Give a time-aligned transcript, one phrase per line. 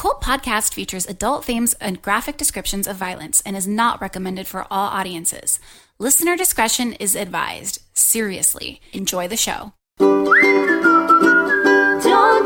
[0.00, 4.66] Cult Podcast features adult themes and graphic descriptions of violence and is not recommended for
[4.70, 5.60] all audiences.
[5.98, 7.82] Listener discretion is advised.
[7.92, 9.74] Seriously, enjoy the show.
[9.98, 10.24] Don't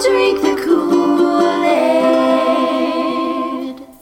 [0.02, 1.44] drink the Kool-Aid.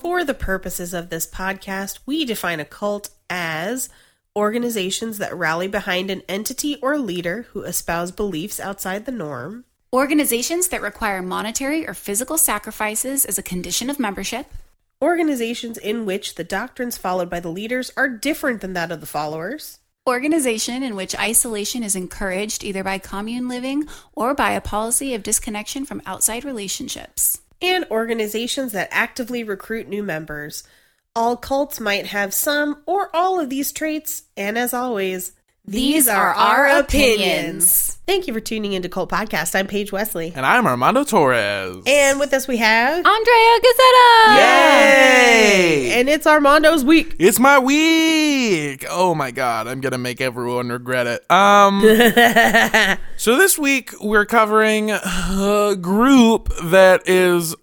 [0.01, 3.91] For the purposes of this podcast, we define a cult as
[4.35, 10.69] organizations that rally behind an entity or leader who espouse beliefs outside the norm, Organizations
[10.69, 14.47] that require monetary or physical sacrifices as a condition of membership.
[15.03, 19.07] organizations in which the doctrines followed by the leaders are different than that of the
[19.07, 25.13] followers, Organization in which isolation is encouraged either by commune living or by a policy
[25.15, 27.43] of disconnection from outside relationships.
[27.61, 30.65] and organizations that actively recruit new members.
[31.15, 35.33] All cults might have some or all of these traits, and as always,
[35.65, 37.97] These are our opinions.
[38.05, 39.55] Thank you for tuning into Cult Podcast.
[39.55, 40.33] I'm Paige Wesley.
[40.35, 41.85] And I'm Armando Torres.
[41.87, 44.37] And with us we have Andrea Gazzetta!
[44.39, 45.93] Yay!
[45.93, 47.15] and it's Armando's week.
[47.21, 48.85] It's my week.
[48.91, 51.31] Oh my god, I'm gonna make everyone regret it.
[51.31, 51.81] Um,
[53.17, 57.55] so this week we're covering a group that is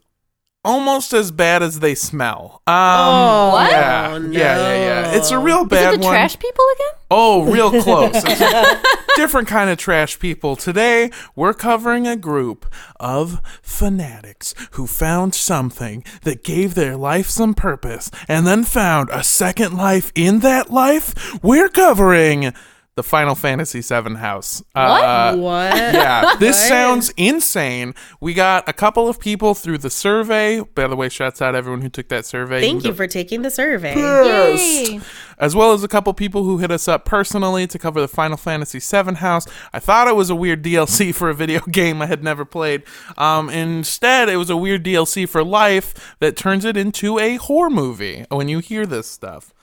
[0.65, 2.61] almost as bad as they smell.
[2.67, 3.71] Um, Oh, What?
[3.71, 4.29] yeah, no.
[4.31, 5.11] yeah, yeah, yeah.
[5.13, 6.13] It's a real Is bad it the one.
[6.13, 6.99] trash people again?
[7.11, 8.11] Oh, real close.
[8.15, 8.81] It's a
[9.15, 10.55] different kind of trash people.
[10.55, 12.65] Today, we're covering a group
[12.99, 19.23] of fanatics who found something that gave their life some purpose and then found a
[19.23, 21.41] second life in that life.
[21.41, 22.53] We're covering
[23.00, 24.61] the Final Fantasy VII house.
[24.75, 25.73] Uh, What?
[25.94, 26.67] yeah, this What?
[26.67, 27.95] sounds insane.
[28.19, 30.59] We got a couple of people through the survey.
[30.59, 32.59] By the way, shouts out everyone who took that survey.
[32.59, 33.95] Thank can you for taking the survey.
[33.95, 35.00] Yay.
[35.38, 38.36] as well as a couple people who hit us up personally to cover the Final
[38.36, 39.47] Fantasy VII house.
[39.72, 42.83] I thought it was a weird DLC for a video game I had never played.
[43.17, 47.70] Um, instead, it was a weird DLC for life that turns it into a horror
[47.70, 49.53] movie when you hear this stuff.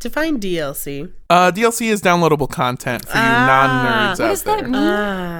[0.00, 1.10] Define DLC.
[1.28, 4.26] Uh, DLC is downloadable content for you Ah, non nerds out there.
[4.28, 4.72] What does that mean?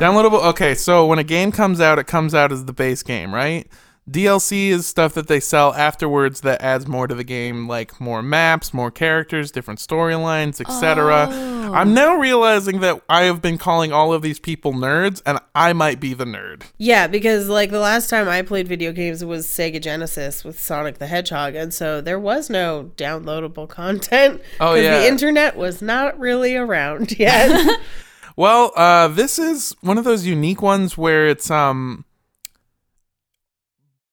[0.01, 0.45] Downloadable.
[0.51, 3.69] Okay, so when a game comes out, it comes out as the base game, right?
[4.09, 8.23] DLC is stuff that they sell afterwards that adds more to the game, like more
[8.23, 11.29] maps, more characters, different storylines, etc.
[11.73, 15.73] I'm now realizing that I have been calling all of these people nerds, and I
[15.75, 16.63] might be the nerd.
[16.79, 20.99] Yeah, because like the last time I played video games was Sega Genesis with Sonic
[20.99, 24.41] the Hedgehog, and so there was no downloadable content.
[24.61, 25.01] Oh, yeah.
[25.01, 27.79] the internet was not really around yet.
[28.37, 32.05] Well, uh, this is one of those unique ones where it's um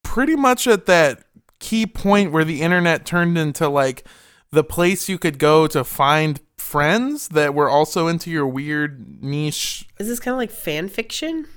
[0.06, 1.24] pretty much at that
[1.60, 4.08] key point where the internet turned into like
[4.52, 9.86] the place you could go to find friends that were also into your weird niche.
[10.00, 11.48] Is this kind of like fan fiction?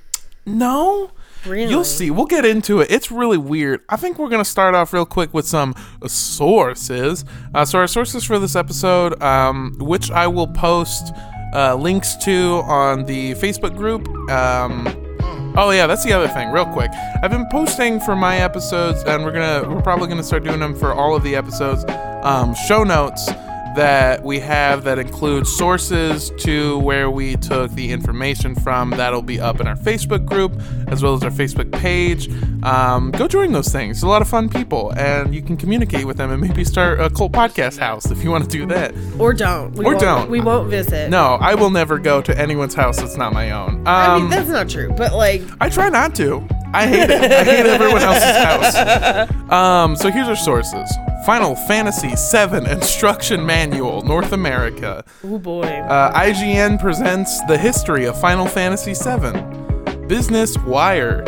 [0.44, 1.12] No.
[1.46, 1.70] Really?
[1.70, 2.10] You'll see.
[2.10, 2.90] We'll get into it.
[2.90, 3.82] It's really weird.
[3.88, 5.74] I think we're going to start off real quick with some
[6.06, 7.24] sources.
[7.54, 11.12] Uh, so, our sources for this episode, um, which I will post
[11.54, 14.08] uh, links to on the Facebook group.
[14.30, 15.07] Um,
[15.56, 16.50] oh yeah, that's the other thing.
[16.50, 16.90] Real quick,
[17.22, 20.74] I've been posting for my episodes, and we're gonna we're probably gonna start doing them
[20.74, 21.84] for all of the episodes.
[22.22, 23.28] Um, show notes
[23.78, 28.90] that we have that includes sources to where we took the information from.
[28.90, 30.52] That'll be up in our Facebook group
[30.88, 32.28] as well as our Facebook page.
[32.64, 33.98] Um, go join those things.
[33.98, 36.98] It's a lot of fun people, and you can communicate with them and maybe start
[37.00, 38.92] a cult podcast house if you want to do that.
[39.16, 39.72] Or don't.
[39.74, 40.30] We Or won't- don't.
[40.30, 41.08] We won't visit.
[41.08, 43.74] No, I will never go to anyone's house that's not my own.
[43.76, 44.92] Um, I mean that's not true.
[44.96, 46.46] But like, I try not to.
[46.74, 47.32] I hate it.
[47.32, 49.50] I hate everyone else's house.
[49.50, 50.90] Um, so here's our sources.
[51.24, 55.04] Final Fantasy VII Instruction Manual, North America.
[55.24, 55.62] oh boy.
[55.66, 60.06] Uh, IGN presents the history of Final Fantasy VII.
[60.06, 61.22] Business Wire.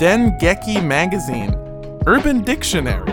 [0.00, 1.54] Dengeki Magazine.
[2.06, 3.12] Urban Dictionary.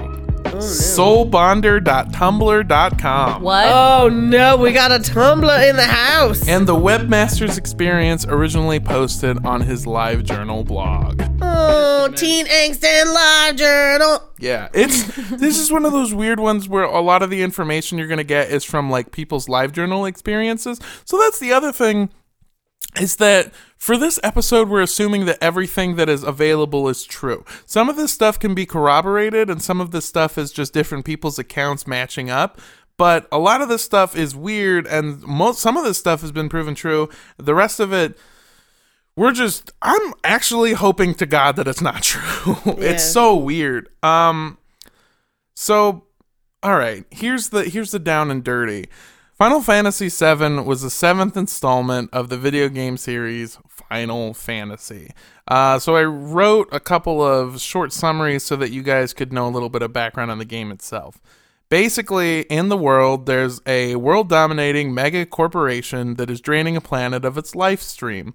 [0.66, 3.42] Soulbonder.tumblr.com.
[3.42, 3.66] What?
[3.68, 6.48] oh no, we got a Tumblr in the house.
[6.48, 11.22] And the webmaster's experience originally posted on his live journal blog.
[11.42, 14.22] oh, Teen Angst and Live Journal.
[14.40, 17.98] Yeah, it's this is one of those weird ones where a lot of the information
[17.98, 20.80] you're going to get is from like people's live journal experiences.
[21.06, 22.10] So that's the other thing
[23.00, 23.52] is that
[23.86, 27.46] for this episode we're assuming that everything that is available is true.
[27.68, 31.06] Some of this stuff can be corroborated and some of this stuff is just different
[31.06, 32.60] people's accounts matching up.
[32.98, 36.32] But a lot of this stuff is weird and most some of this stuff has
[36.32, 37.10] been proven true.
[37.38, 38.18] The rest of it
[39.16, 42.56] we're just I'm actually hoping to God that it's not true.
[42.66, 42.74] Yeah.
[42.90, 43.90] it's so weird.
[44.02, 44.58] Um
[45.54, 46.06] so
[46.64, 48.88] all right, here's the here's the down and dirty.
[49.38, 55.12] Final Fantasy VII was the seventh installment of the video game series Final Fantasy.
[55.46, 59.46] Uh, so I wrote a couple of short summaries so that you guys could know
[59.46, 61.22] a little bit of background on the game itself.
[61.68, 67.26] Basically, in the world, there's a world dominating mega corporation that is draining a planet
[67.26, 68.34] of its life stream.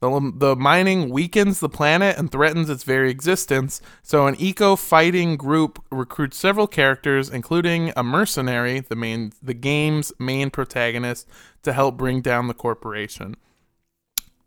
[0.00, 5.36] The, the mining weakens the planet and threatens its very existence, so an eco fighting
[5.36, 11.26] group recruits several characters, including a mercenary, the main the game's main protagonist,
[11.62, 13.36] to help bring down the corporation.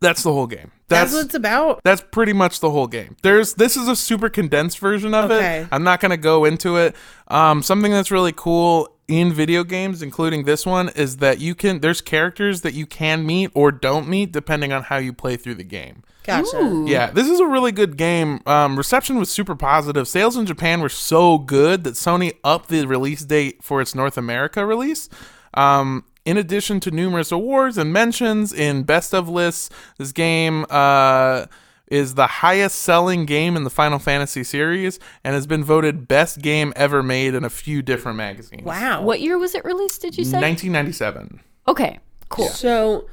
[0.00, 0.70] That's the whole game.
[0.86, 1.80] That's, That's what it's about.
[1.82, 3.16] that's pretty much the whole game.
[3.22, 5.62] There's this is a super condensed version of Okay.
[5.62, 5.68] it.
[5.72, 6.94] I'm not gonna go into it.
[7.26, 11.80] Um, something that's really cool in video games, including this one, is that you can
[11.80, 15.56] there's characters that you can meet or don't meet depending on how you play through
[15.56, 16.04] the game.
[16.24, 16.84] Gotcha.
[16.86, 18.42] Yeah, this is a really good game.
[18.44, 20.06] Um, reception was super positive.
[20.06, 24.18] Sales in Japan were so good that Sony upped the release date for its North
[24.18, 25.08] America release.
[25.54, 31.46] Um, in addition to numerous awards and mentions in best of lists, this game uh,
[31.90, 36.40] is the highest selling game in the Final Fantasy series and has been voted best
[36.42, 38.64] game ever made in a few different magazines.
[38.64, 39.02] Wow.
[39.02, 40.02] What year was it released?
[40.02, 40.38] Did you say?
[40.40, 41.40] 1997.
[41.66, 41.98] Okay,
[42.28, 42.48] cool.
[42.48, 43.06] So,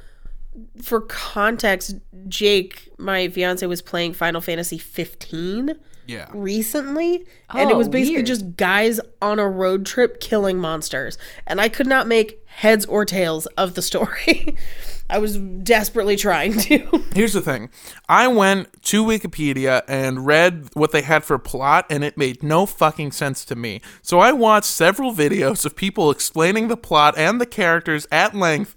[0.82, 1.96] for context,
[2.28, 5.74] Jake, my fiance, was playing Final Fantasy 15
[6.06, 6.28] Yeah.
[6.32, 8.26] recently, and it Oh, was basically weird.
[8.26, 13.04] just guys on a road trip killing monsters, and I could not make heads or
[13.04, 14.56] tails of the story.
[15.08, 17.04] I was desperately trying to.
[17.14, 17.70] Here's the thing.
[18.08, 22.66] I went to Wikipedia and read what they had for plot, and it made no
[22.66, 23.80] fucking sense to me.
[24.02, 28.74] So I watched several videos of people explaining the plot and the characters at length.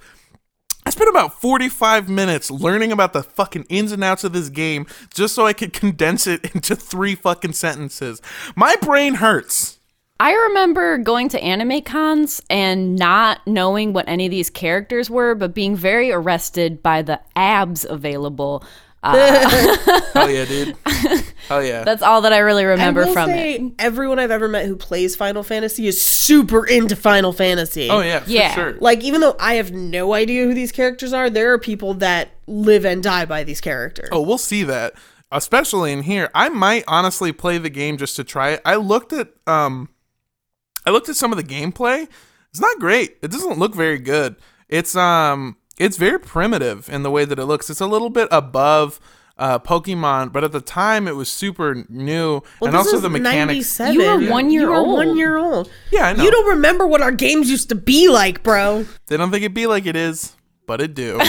[0.86, 4.88] I spent about 45 minutes learning about the fucking ins and outs of this game
[5.14, 8.22] just so I could condense it into three fucking sentences.
[8.56, 9.79] My brain hurts.
[10.22, 15.34] I remember going to anime cons and not knowing what any of these characters were,
[15.34, 18.64] but being very arrested by the abs available.
[19.02, 20.76] Hell yeah, dude.
[21.48, 21.86] Hell yeah.
[21.86, 23.72] That's all that I really remember I from say, it.
[23.80, 27.90] everyone I've ever met who plays Final Fantasy is super into Final Fantasy.
[27.90, 28.54] oh yeah, for Yeah.
[28.54, 28.74] sure.
[28.82, 32.32] Like, even though I have no idea who these characters are, there are people that
[32.46, 34.10] live and die by these characters.
[34.12, 34.96] Oh, we'll see that.
[35.32, 36.30] Especially in here.
[36.36, 38.62] I might honestly play the game just to try it.
[38.66, 39.88] I looked at um
[40.86, 42.08] I looked at some of the gameplay.
[42.52, 43.18] It's not great.
[43.22, 44.36] It doesn't look very good.
[44.68, 47.70] It's um it's very primitive in the way that it looks.
[47.70, 49.00] It's a little bit above
[49.38, 53.80] uh, Pokemon, but at the time it was super new, Well, and also the mechanics.
[53.80, 54.98] You were one year You were old.
[54.98, 55.72] one year old.
[55.92, 56.26] Yeah, I know.
[56.26, 58.86] You don't remember what our games used to be like, bro.
[59.08, 60.36] They don't think it'd be like it is,
[60.68, 61.14] but it do.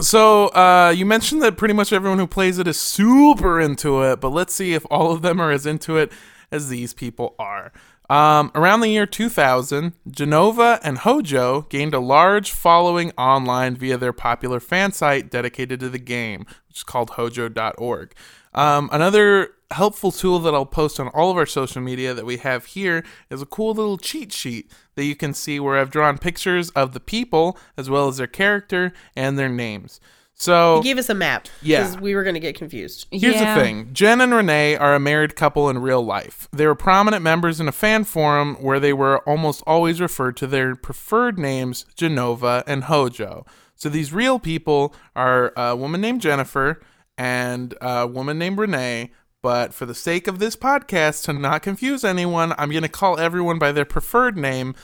[0.00, 4.20] so uh, you mentioned that pretty much everyone who plays it is super into it,
[4.20, 6.12] but let's see if all of them are as into it
[6.54, 7.72] as these people are.
[8.08, 14.12] Um, around the year 2000, Jenova and Hojo gained a large following online via their
[14.12, 18.14] popular fan site dedicated to the game, which is called hojo.org.
[18.52, 22.36] Um, another helpful tool that I'll post on all of our social media that we
[22.36, 26.18] have here is a cool little cheat sheet that you can see where I've drawn
[26.18, 29.98] pictures of the people as well as their character and their names.
[30.36, 31.48] So He gave us a map.
[31.62, 31.82] Yeah.
[31.84, 33.06] Because we were going to get confused.
[33.10, 33.54] Here's Yeah.
[33.54, 36.48] the thing Jen and Renee are a married couple in real life.
[36.52, 40.46] They were prominent members in a fan forum where they were almost always referred to
[40.46, 43.46] their preferred names, Jenova and Hojo.
[43.76, 46.80] So these real people are a woman named Jennifer
[47.16, 49.12] and a woman named Renee.
[49.42, 53.18] But for the sake of this podcast, to not confuse anyone, I'm going to call
[53.20, 54.74] everyone by their preferred name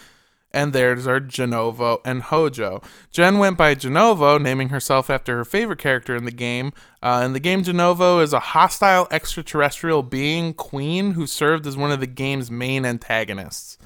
[0.52, 2.82] and theirs are Jenova and Hojo.
[3.10, 6.72] Jen went by Jenova, naming herself after her favorite character in the game.
[7.02, 11.92] Uh, in the game, Jenova is a hostile extraterrestrial being, Queen, who served as one
[11.92, 13.78] of the game's main antagonists.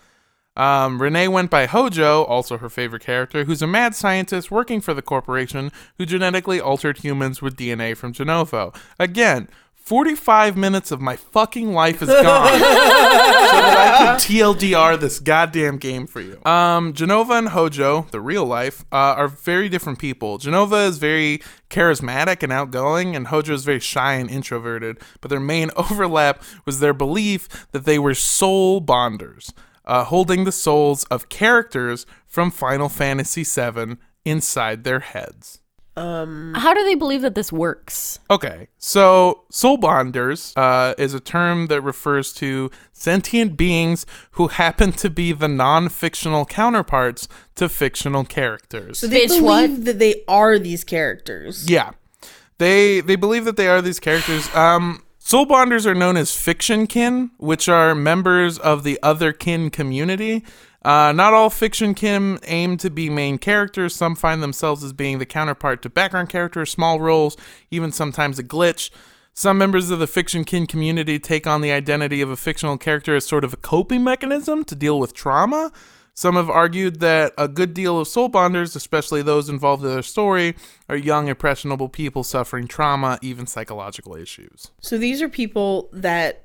[0.57, 4.95] Um, Renee went by Hojo, also her favorite character, who's a mad scientist working for
[4.95, 8.75] the corporation who genetically altered humans with DNA from Jenova.
[8.99, 9.49] Again,
[9.85, 12.23] 45 minutes of my fucking life is gone
[12.53, 16.41] so that I can TLDR this goddamn game for you.
[16.47, 20.39] Um, Jenova and Hojo, the real life, uh, are very different people.
[20.39, 24.99] Jenova is very charismatic and outgoing, and Hojo is very shy and introverted.
[25.21, 29.53] But their main overlap was their belief that they were soul bonders,
[29.85, 35.61] uh, holding the souls of characters from Final Fantasy VII inside their heads.
[35.97, 38.19] How do they believe that this works?
[38.31, 44.93] Okay, so soul bonders uh, is a term that refers to sentient beings who happen
[44.93, 48.99] to be the non-fictional counterparts to fictional characters.
[48.99, 49.85] So they Bitch, believe what?
[49.85, 51.69] that they are these characters.
[51.71, 51.93] yeah,
[52.59, 54.53] they they believe that they are these characters.
[54.55, 59.71] Um, soul bonders are known as fiction kin, which are members of the other kin
[59.71, 60.45] community.
[60.85, 63.95] Uh, not all fiction kin aim to be main characters.
[63.95, 67.37] Some find themselves as being the counterpart to background characters, small roles,
[67.71, 68.91] even sometimes a glitch.
[69.33, 73.17] Some members of the fiction kin community take on the identity of a fictional character
[73.17, 75.73] as sort of a coping mechanism to deal with trauma.
[76.17, 80.03] Some have argued that a good deal of soul bonders, especially those involved in their
[80.03, 80.55] story,
[80.89, 84.71] are young, impressionable people suffering trauma, even psychological issues.
[84.81, 86.44] So these are people that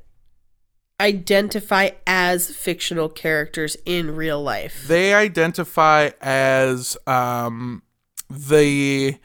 [0.99, 4.87] identify as fictional characters in real life.
[4.87, 7.83] They identify as um,
[8.29, 9.17] the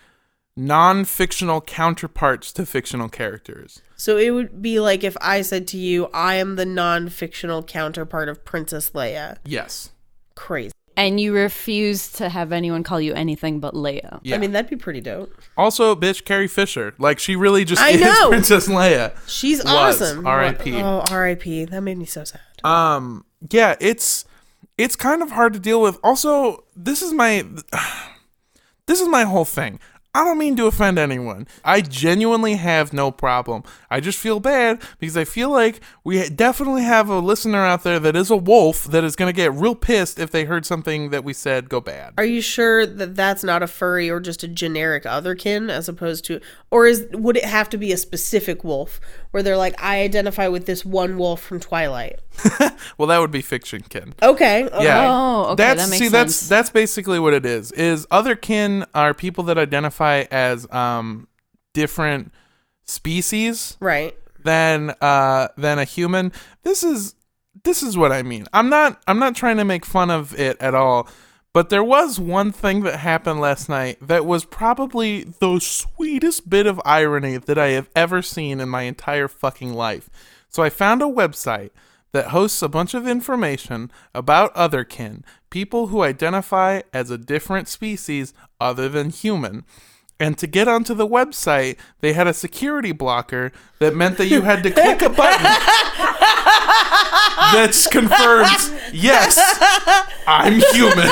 [0.57, 3.83] non fictional counterparts to fictional characters.
[3.97, 7.63] So it would be like if I said to you, I am the non fictional
[7.63, 9.39] counterpart of Princess Leia.
[9.45, 9.91] Yes.
[10.35, 10.73] Crazy.
[10.97, 14.21] And you refuse to have anyone call you anything but Leia.
[14.23, 14.37] Yeah.
[14.37, 15.33] I mean, that'd be pretty dope.
[15.57, 16.95] Also, bitch, Carrie Fisher.
[16.99, 18.29] Like, she really just I is know.
[18.29, 19.13] Princess Leia.
[19.27, 20.01] She's Was.
[20.01, 20.27] awesome.
[20.27, 20.81] R.I.P..
[20.81, 21.65] Oh, R.I.P.
[21.65, 22.41] That made me so sad.
[22.63, 24.25] um yeah it's
[24.79, 27.45] it's kind of hard to deal with also this is my
[28.87, 29.79] this is my whole thing
[30.15, 31.47] i don't mean to offend anyone.
[31.65, 33.63] I genuinely have no problem.
[33.91, 37.99] I just feel bad because i feel like we definitely have a listener out there
[38.01, 41.11] that is a wolf that is going to get real pissed if they heard something
[41.11, 42.15] that we said go bad.
[42.19, 46.25] Are you sure that that's not a furry or just a generic otherkin as opposed
[46.27, 46.41] to,
[46.71, 49.01] or is would it have to be a specific wolf
[49.35, 52.21] where they're like, I identify with this one wolf from Twilight?
[52.99, 54.65] well that would be fiction kin Okay.
[54.65, 54.85] okay.
[54.85, 55.09] Yeah.
[55.11, 57.73] Oh, okay, That's that makes see that's that's basically what it is.
[57.73, 61.27] Is other kin are people that identify as um
[61.73, 62.31] different
[62.85, 64.17] species Right.
[64.45, 66.31] than uh than a human.
[66.63, 67.17] This is
[67.65, 68.47] this is what I mean.
[68.53, 71.09] I'm not I'm not trying to make fun of it at all.
[71.55, 76.67] But there was one thing that happened last night that was probably the sweetest bit
[76.67, 80.11] of irony that I have ever seen in my entire fucking life.
[80.49, 81.71] So I found a website
[82.11, 88.35] that hosts a bunch of information about otherkin, people who identify as a different species
[88.61, 89.65] other than human.
[90.19, 94.43] And to get onto the website, they had a security blocker that meant that you
[94.43, 95.47] had to click a button
[97.53, 99.39] that's confirms, yes,
[100.27, 101.09] I'm human.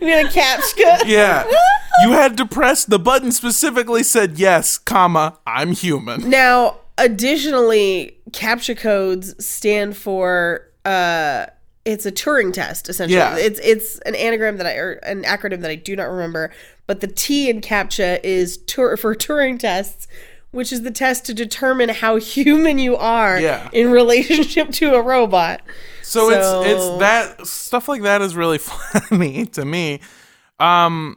[0.00, 1.02] You mean a captcha?
[1.06, 1.44] yeah.
[2.02, 6.28] You had to press the button specifically said yes, comma, I'm human.
[6.28, 11.46] Now, additionally, captcha codes stand for uh
[11.84, 13.16] it's a Turing test essentially.
[13.18, 13.36] Yeah.
[13.36, 16.50] It's it's an anagram that I or an acronym that I do not remember,
[16.86, 20.08] but the T in captcha is tur- for Turing tests,
[20.54, 23.68] which is the test to determine how human you are Yeah.
[23.72, 25.60] in relationship to a robot.
[26.02, 28.58] So, So- it's it's that stuff like that is really
[29.10, 30.00] funny to me.
[30.60, 31.16] Um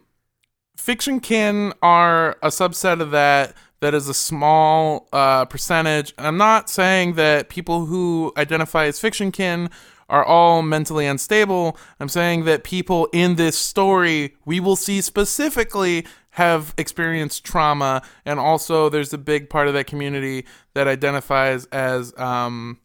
[0.77, 6.12] fiction kin are a subset of that that is a small uh, percentage.
[6.17, 9.70] I'm not saying that people who identify as fiction kin
[10.10, 11.77] are all mentally unstable.
[12.00, 18.39] I'm saying that people in this story we will see specifically have experienced trauma, and
[18.39, 22.79] also there's a big part of that community that identifies as um,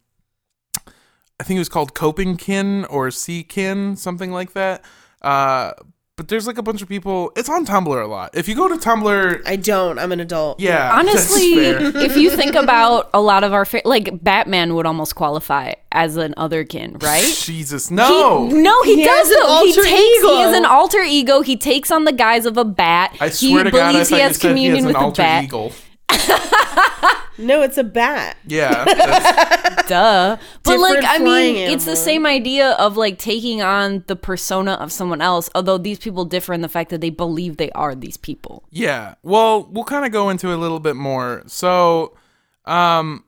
[1.39, 4.83] I think it was called coping kin or sea kin, something like that.
[5.21, 5.73] Uh,
[6.17, 7.33] but there's like a bunch of people.
[7.37, 8.31] It's on Tumblr a lot.
[8.35, 9.99] If you go to Tumblr, I don't.
[9.99, 10.61] I'm an adult.
[10.61, 11.55] yeah, Honestly,
[12.05, 16.17] if you think about a lot of our fa- like Batman would almost qualify as
[16.17, 17.25] an otherkin, right?
[17.41, 18.49] Jesus, no.
[18.49, 19.37] He, no, he, He doesn't.
[19.43, 20.29] He alter takes ego.
[20.37, 21.41] he has an alter ego.
[21.41, 23.17] He takes on the guise of a bat.
[23.19, 24.93] I he swear to God, I believes thought he has said he has communion an
[24.93, 25.45] with a bat.
[25.45, 25.73] eagle.
[27.43, 28.37] No, it's a bat.
[28.47, 28.85] Yeah,
[29.89, 30.37] Duh.
[30.63, 34.73] But like I mean, flying it's the same idea of like taking on the persona
[34.73, 37.95] of someone else, although these people differ in the fact that they believe they are
[37.95, 38.65] these people.
[38.71, 39.15] yeah.
[39.23, 41.43] Well, we'll kind of go into it a little bit more.
[41.47, 42.17] So,
[42.65, 43.25] um,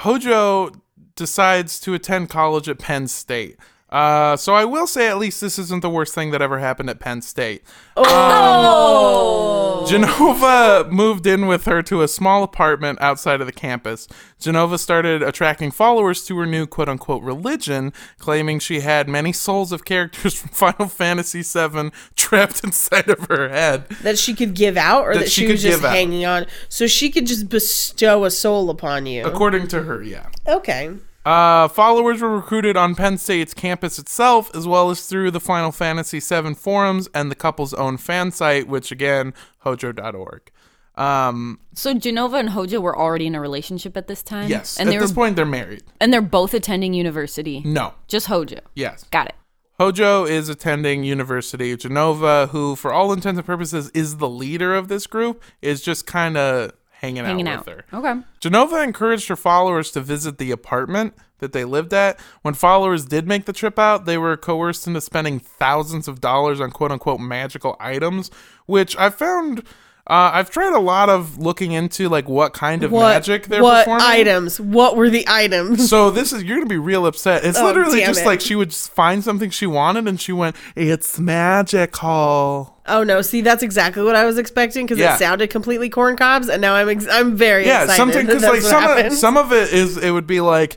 [0.00, 0.70] Hojo
[1.16, 3.56] decides to attend college at Penn State.
[3.90, 6.88] Uh, so I will say at least this isn't the worst thing that ever happened
[6.90, 7.62] at Penn State.
[7.96, 9.84] Oh.
[9.88, 14.06] Jenova moved in with her to a small apartment outside of the campus.
[14.40, 19.72] Jenova started attracting followers to her new quote unquote religion, claiming she had many souls
[19.72, 23.88] of characters from Final Fantasy VII trapped inside of her head.
[24.02, 25.92] That she could give out or That that, she she, was just out.
[25.94, 26.46] hanging on.
[26.68, 29.24] So she could just bestow a soul upon you.
[29.24, 30.26] According to her, yeah.
[30.46, 30.90] Okay.
[31.24, 35.70] Uh, followers were recruited on Penn State's campus itself, as well as through the Final
[35.70, 40.50] Fantasy VII forums and the couple's own fan site, which again, hojo.org.
[40.96, 44.48] Um, So Jenova and Hojo were already in a relationship at this time.
[44.48, 45.82] yes, and at they were this point, they're married.
[46.00, 47.60] and they're both attending university.
[47.64, 48.58] No, Just Hojo.
[48.74, 49.04] yes.
[49.10, 49.34] Got it.
[49.78, 54.74] Hojo is attending University of Jenova, who, for all intents and purposes, is the leader
[54.74, 57.66] of this group, is just kind of hanging, Hanging out out.
[57.66, 57.84] with her.
[57.98, 58.20] Okay.
[58.40, 62.20] Jenova encouraged her followers to visit the apartment that they lived at.
[62.42, 66.60] When followers did make the trip out, they were coerced into spending thousands of dollars
[66.60, 68.30] on quote unquote magical items,
[68.66, 69.64] which I found.
[70.10, 73.62] Uh, I've tried a lot of looking into like what kind of What magic they're
[73.62, 74.06] what performing.
[74.08, 74.60] items?
[74.60, 75.88] What were the items?
[75.88, 77.44] So this is you're gonna be real upset.
[77.44, 78.26] It's Oh, literally just it.
[78.26, 83.22] like she would find something she wanted and she went, "It's magical." Oh no!
[83.22, 85.14] See, that's exactly what I was expecting because Yeah.
[85.14, 87.96] it sounded completely corn cobs, and now I'm ex- I'm very Yeah, excited.
[87.96, 90.76] something because like some of, some of it is it would be like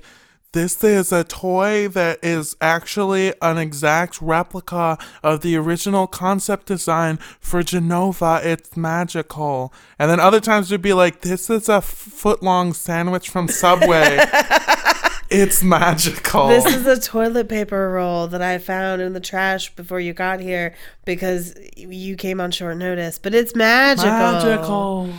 [0.53, 7.17] this is a toy that is actually an exact replica of the original concept design
[7.39, 8.43] for Jenova.
[8.45, 9.73] It's magical.
[9.97, 14.19] And then other times you'd be like this is a foot long sandwich from Subway.
[15.31, 16.47] it's magical.
[16.49, 20.39] This is a toilet paper roll that I found in the trash before you got
[20.39, 23.17] here because you came on short notice.
[23.17, 24.11] But it's magical.
[24.11, 25.13] magical.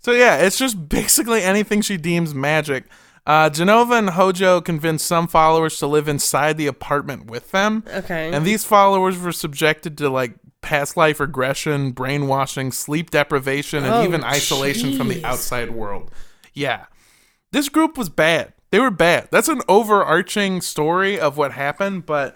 [0.00, 2.84] So yeah, it's just basically anything she deems magic.
[3.24, 7.84] Uh, Jenova and Hojo convinced some followers to live inside the apartment with them.
[7.86, 8.32] Okay.
[8.32, 14.04] And these followers were subjected to like past life regression, brainwashing, sleep deprivation, and Oh,
[14.04, 16.10] even isolation from the outside world.
[16.52, 16.86] Yeah.
[17.52, 18.54] This group was bad.
[18.70, 19.28] They were bad.
[19.30, 22.34] That's an overarching story of what happened, but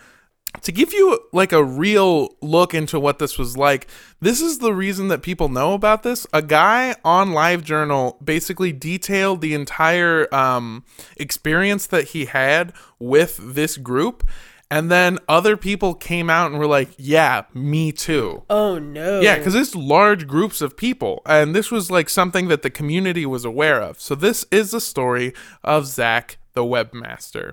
[0.62, 3.86] to give you like a real look into what this was like,
[4.20, 6.26] this is the reason that people know about this.
[6.32, 10.84] A guy on LiveJournal basically detailed the entire um,
[11.16, 14.26] experience that he had with this group.
[14.68, 18.42] And then other people came out and were like, yeah, me too.
[18.50, 19.20] Oh no.
[19.20, 23.24] Yeah, because it's large groups of people, and this was like something that the community
[23.24, 24.00] was aware of.
[24.00, 27.52] So this is the story of Zach, the webmaster.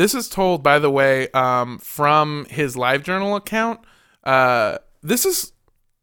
[0.00, 3.80] This is told, by the way, um, from his LiveJournal account.
[4.24, 5.52] Uh, this is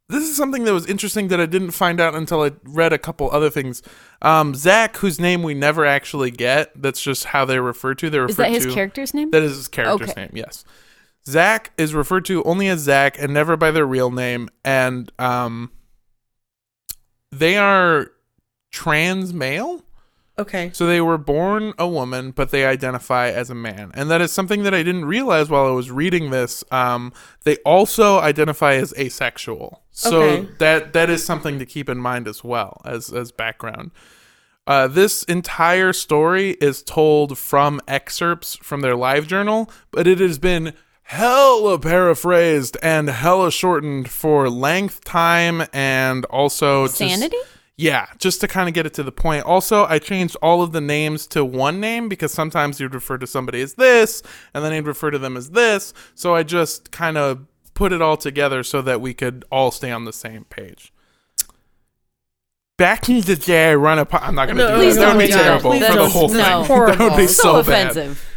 [0.07, 2.99] this is something that was interesting that I didn't find out until I read a
[2.99, 3.81] couple other things.
[4.21, 8.11] Um, Zach, whose name we never actually get, that's just how they're referred to.
[8.11, 9.31] They're referred Is that his to, character's name?
[9.31, 10.21] that is his character's Okay.
[10.21, 10.63] name, yes.
[11.25, 14.47] Zach is referred to only as Zach and never by their real name.
[14.63, 15.71] And um,
[17.31, 18.11] they are
[18.69, 19.81] trans male.
[20.39, 20.70] Okay.
[20.74, 23.91] So they were born a woman, but they identify as a man.
[23.96, 26.63] And that is something that I didn't realize while I was reading this.
[26.71, 27.12] Um,
[27.43, 29.82] they also identify as asexual.
[29.91, 30.47] So Okay.
[30.60, 33.91] that that is something to keep in mind as well as as background.
[34.67, 40.38] Uh, this entire story is told from excerpts from their live journal, but it has
[40.38, 40.73] been
[41.04, 47.38] hella paraphrased and hella shortened for length, time, and also just- Sanity?
[47.77, 49.45] Yeah, just to kind of get it to the point.
[49.45, 53.27] Also, I changed all of the names to one name because sometimes you'd refer to
[53.27, 55.93] somebody as this, and then you'd refer to them as this.
[56.15, 59.91] So I just kind of put it all together so that we could all stay
[59.91, 60.91] on the same page.
[62.77, 64.05] Back in the day, I run a.
[64.05, 65.01] Po- I'm not going to No, do please that.
[65.01, 66.11] That would be don't do terrible for the don't.
[66.11, 66.37] whole thing.
[66.37, 66.63] No.
[66.67, 67.27] That would be Horrible.
[67.27, 68.15] so, offensive.
[68.15, 68.37] bad.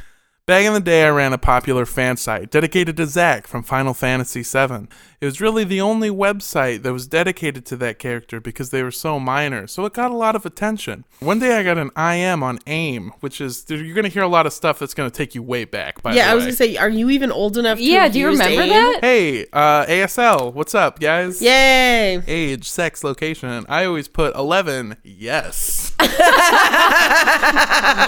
[0.50, 0.60] Offensive.
[0.60, 3.94] Back in the day, I ran a popular fan site dedicated to Zack from Final
[3.94, 4.88] Fantasy VII.
[5.20, 8.90] It was really the only website that was dedicated to that character because they were
[8.90, 11.04] so minor, so it got a lot of attention.
[11.20, 14.28] One day I got an IM on AIM, which is, you're going to hear a
[14.28, 16.22] lot of stuff that's going to take you way back, by the way.
[16.24, 17.76] Yeah, I was gonna say, are you even old enough?
[17.76, 18.70] To Yeah, have do you used remember AIM?
[18.70, 18.98] that?
[19.02, 21.42] Hey, uh, ASL, what's up, guys?
[21.42, 22.22] Yay!
[22.26, 23.66] Age, sex, location.
[23.68, 24.96] I always put 11.
[25.04, 25.94] Yes.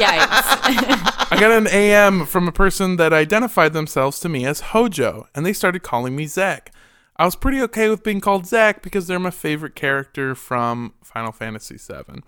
[0.00, 1.08] Yikes.
[1.32, 5.46] I got an AM from a person that identified themselves to me as Hojo, and
[5.46, 6.74] they started calling me Zack.
[7.16, 11.32] I was pretty okay with being called Zack because they're my favorite character from Final
[11.32, 12.20] Fantasy VII.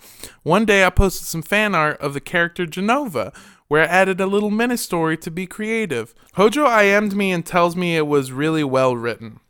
[0.43, 3.37] One day I posted some fan art of the character Jenova,
[3.69, 6.15] where I added a little mini story to be creative.
[6.37, 9.41] Hojo IM'd me and tells me it was really well written.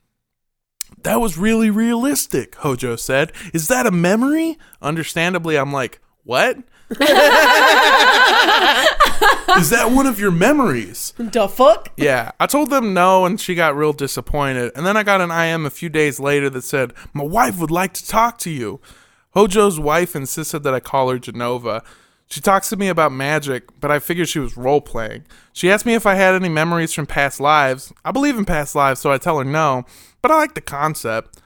[1.04, 3.30] That was really realistic, Hojo said.
[3.52, 4.58] Is that a memory?
[4.82, 6.58] Understandably, I'm like, what?
[9.59, 11.14] Is that one of your memories?
[11.16, 11.92] The fuck?
[11.97, 14.73] Yeah, I told them no, and she got real disappointed.
[14.75, 17.70] And then I got an IM a few days later that said, My wife would
[17.70, 18.81] like to talk to you.
[19.35, 21.83] Hojo's wife insisted that I call her Jenova.
[22.27, 25.25] She talks to me about magic, but I figured she was role playing.
[25.53, 27.92] She asked me if I had any memories from past lives.
[28.05, 29.85] I believe in past lives, so I tell her no,
[30.20, 31.40] but I like the concept.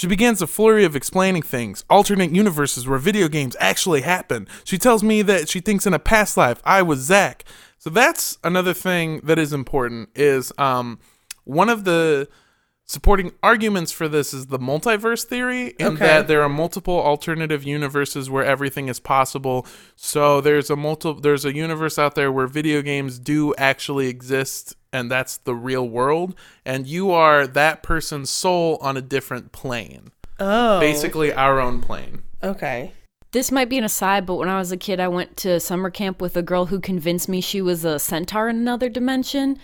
[0.00, 4.48] She begins a flurry of explaining things, alternate universes where video games actually happen.
[4.64, 7.44] She tells me that she thinks in a past life I was Zack.
[7.76, 11.00] So that's another thing that is important is um
[11.44, 12.28] one of the
[12.86, 16.06] supporting arguments for this is the multiverse theory and Okay.
[16.06, 19.66] that there are multiple alternative universes where everything is possible.
[19.96, 24.76] So there's a multi there's a universe out there where video games do actually exist
[24.92, 30.10] and that's the real world and you are that person's soul on a different plane.
[30.38, 30.80] Oh.
[30.80, 32.22] Basically our own plane.
[32.42, 32.92] Okay.
[33.32, 35.88] This might be an aside, but when I was a kid, I went to summer
[35.88, 39.56] camp with a girl who convinced me she was a centaur in another dimension,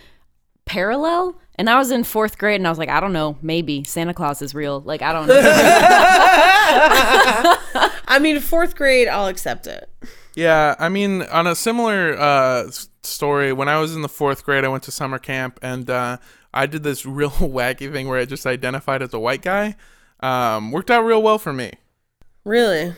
[0.67, 1.37] parallel.
[1.57, 4.15] And I was in fourth grade, and I was like, I don't know, maybe Santa
[4.15, 4.81] Claus is real.
[4.81, 5.41] Like, I don't know.
[8.07, 9.91] I mean, fourth grade, I'll accept it.
[10.37, 12.71] Yeah, I mean, on a similar uh,
[13.03, 16.19] story, when I was in the fourth grade, I went to summer camp and uh,
[16.55, 19.77] I did this real wacky thing where I just identified as a white guy.
[20.21, 21.73] Um, worked out real well for me.
[22.45, 22.95] Really?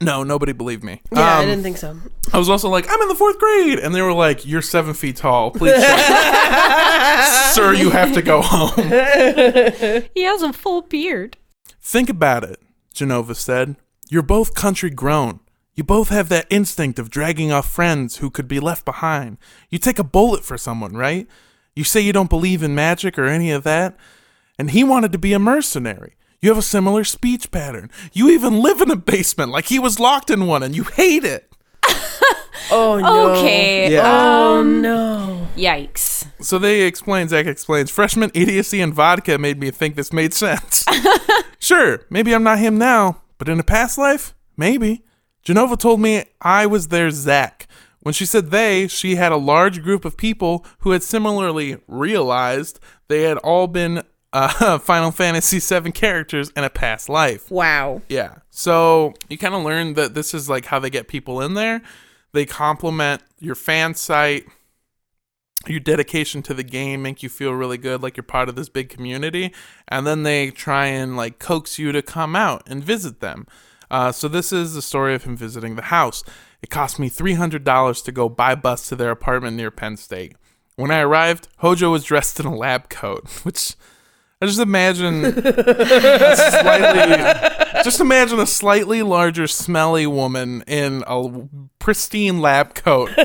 [0.00, 1.00] No, nobody believed me.
[1.12, 1.96] Yeah, I Um, didn't think so.
[2.32, 4.94] I was also like, I'm in the fourth grade, and they were like, "You're seven
[4.94, 5.74] feet tall, please,
[7.54, 7.72] sir.
[7.74, 8.72] You have to go home."
[10.14, 11.36] he has a full beard.
[11.80, 12.58] Think about it,
[12.94, 13.76] Jenova said.
[14.08, 15.40] You're both country grown.
[15.74, 19.38] You both have that instinct of dragging off friends who could be left behind.
[19.70, 21.26] You take a bullet for someone, right?
[21.74, 23.96] You say you don't believe in magic or any of that.
[24.58, 26.16] And he wanted to be a mercenary.
[26.40, 27.90] You have a similar speech pattern.
[28.12, 31.24] You even live in a basement like he was locked in one and you hate
[31.24, 31.50] it.
[32.70, 33.32] Oh no.
[33.32, 33.92] Okay.
[33.92, 34.00] Yeah.
[34.02, 35.48] Um, oh no.
[35.56, 36.26] Yikes.
[36.40, 40.84] So they explain, Zach explains, freshman idiocy and vodka made me think this made sense.
[41.58, 45.04] sure, maybe I'm not him now, but in a past life, maybe.
[45.44, 47.66] Jenova told me I was their Zach.
[48.00, 52.80] When she said they, she had a large group of people who had similarly realized
[53.08, 54.02] they had all been
[54.32, 57.50] uh, Final Fantasy VII characters in a past life.
[57.50, 58.02] Wow.
[58.08, 58.36] Yeah.
[58.50, 61.82] So you kind of learn that this is like how they get people in there.
[62.32, 64.46] They compliment your fan site,
[65.66, 68.68] your dedication to the game, make you feel really good, like you're part of this
[68.68, 69.52] big community,
[69.86, 73.46] and then they try and like coax you to come out and visit them.
[73.92, 76.24] Uh, so this is the story of him visiting the house.
[76.62, 79.96] It cost me three hundred dollars to go by bus to their apartment near Penn
[79.96, 80.34] State.
[80.76, 83.74] When I arrived, Hojo was dressed in a lab coat, which
[84.40, 85.22] I just imagine
[86.42, 87.16] slightly,
[87.84, 93.10] just imagine a slightly larger, smelly woman in a pristine lab coat.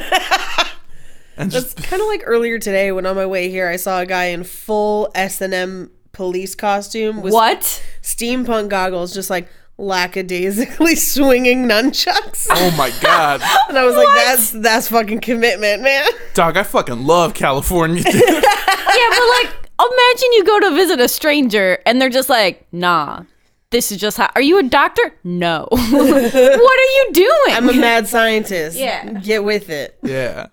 [1.39, 3.99] And It's just kind of like earlier today when on my way here I saw
[3.99, 7.83] a guy in full S and M police costume with What?
[8.01, 12.47] steampunk goggles, just like lackadaisically swinging nunchucks.
[12.51, 16.09] oh my god, And I was like, that's that's fucking commitment, man.
[16.33, 16.57] dog!
[16.57, 18.03] I fucking love California.
[18.05, 23.23] Yeah, but like, imagine you go to visit a stranger and they're just like, nah,
[23.69, 24.29] this is just how.
[24.35, 25.13] Are you a doctor?
[25.23, 25.67] No.
[25.69, 27.55] what are you doing?
[27.55, 28.77] I'm a mad scientist.
[28.77, 29.19] Yeah.
[29.19, 29.97] Get with it.
[30.03, 30.47] Yeah.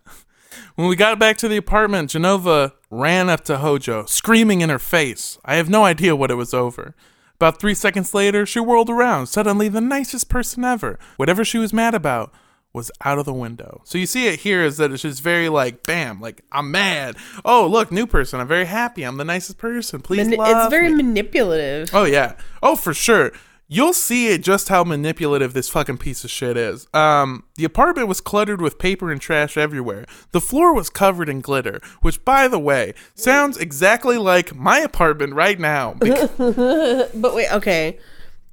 [0.75, 4.81] When we got back to the apartment, Jenova ran up to Hojo, screaming in her
[4.81, 5.39] face.
[5.45, 6.97] I have no idea what it was over.
[7.45, 10.99] About three seconds later, she whirled around, suddenly the nicest person ever.
[11.19, 12.33] Whatever she was mad about
[12.73, 13.83] was out of the window.
[13.85, 17.17] So you see it here is that it's just very like, bam, like, I'm mad.
[17.45, 18.41] Oh, look, new person.
[18.41, 19.03] I'm very happy.
[19.03, 20.01] I'm the nicest person.
[20.01, 21.03] Please love it's very me.
[21.03, 21.91] manipulative.
[21.93, 22.37] Oh yeah.
[22.63, 23.31] Oh for sure.
[23.67, 26.87] You'll see it just how manipulative this fucking piece of shit is.
[26.93, 30.05] Um, the apartment was cluttered with paper and trash everywhere.
[30.33, 35.35] The floor was covered in glitter, which, by the way, sounds exactly like my apartment
[35.35, 35.95] right now.
[36.05, 37.99] But wait, okay.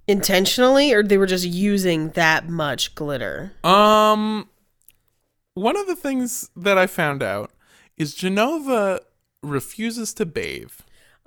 [0.07, 3.53] Intentionally, or they were just using that much glitter?
[3.63, 4.47] um,
[5.53, 7.51] one of the things that I found out
[7.97, 8.99] is Jenova
[9.43, 10.71] refuses to bathe,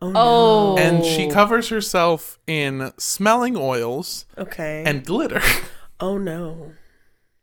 [0.00, 0.12] oh.
[0.14, 0.76] oh.
[0.78, 4.82] and she covers herself in smelling oils Okay.
[4.86, 5.40] and glitter.
[6.00, 6.72] oh no.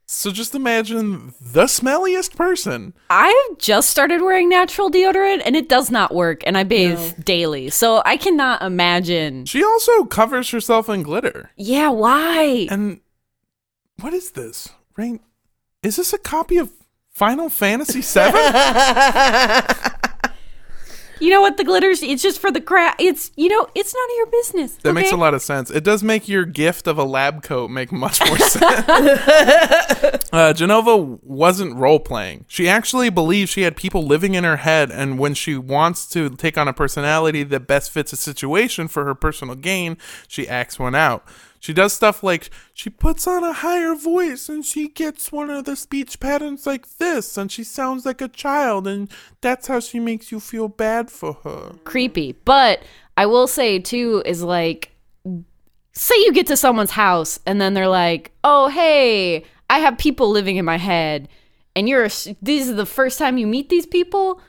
[0.05, 5.89] So just imagine the smelliest person I've just started wearing natural deodorant and it does
[5.89, 7.69] not work, and I bathe daily.
[7.69, 9.45] So I cannot imagine.
[9.45, 11.51] She also covers herself in glitter.
[11.55, 12.67] Yeah, why?
[12.69, 12.99] And
[14.01, 14.67] what is this?
[14.97, 15.21] Rain
[15.81, 16.71] Is this a copy of
[17.09, 18.31] Final Fantasy VII?
[21.21, 21.57] You know what?
[21.57, 22.95] The glitters, it's just for the crap.
[22.99, 24.75] It's, you know, it's none of your business.
[24.77, 25.69] That makes a lot of sense.
[25.69, 28.63] It does make your gift of a lab coat make much more sense.
[28.89, 32.45] uh, Jenova wasn't role playing.
[32.47, 36.31] She actually believed she had people living in her head, and when she wants to
[36.31, 40.79] take on a personality that best fits a situation for her personal gain, she acts
[40.79, 41.23] one out.
[41.62, 45.65] She does stuff like she puts on a higher voice and she gets one of
[45.65, 49.10] the speech patterns like this, and she sounds like a child, and
[49.41, 51.76] that's how she makes you feel bad for her.
[51.84, 52.32] creepy.
[52.45, 52.82] But
[53.15, 54.91] I will say too is like
[55.93, 60.32] say you get to someone's house and then they're like, "Oh, hey, I have people
[60.32, 61.30] living in my head."
[61.76, 64.41] And you're this is the first time you meet these people?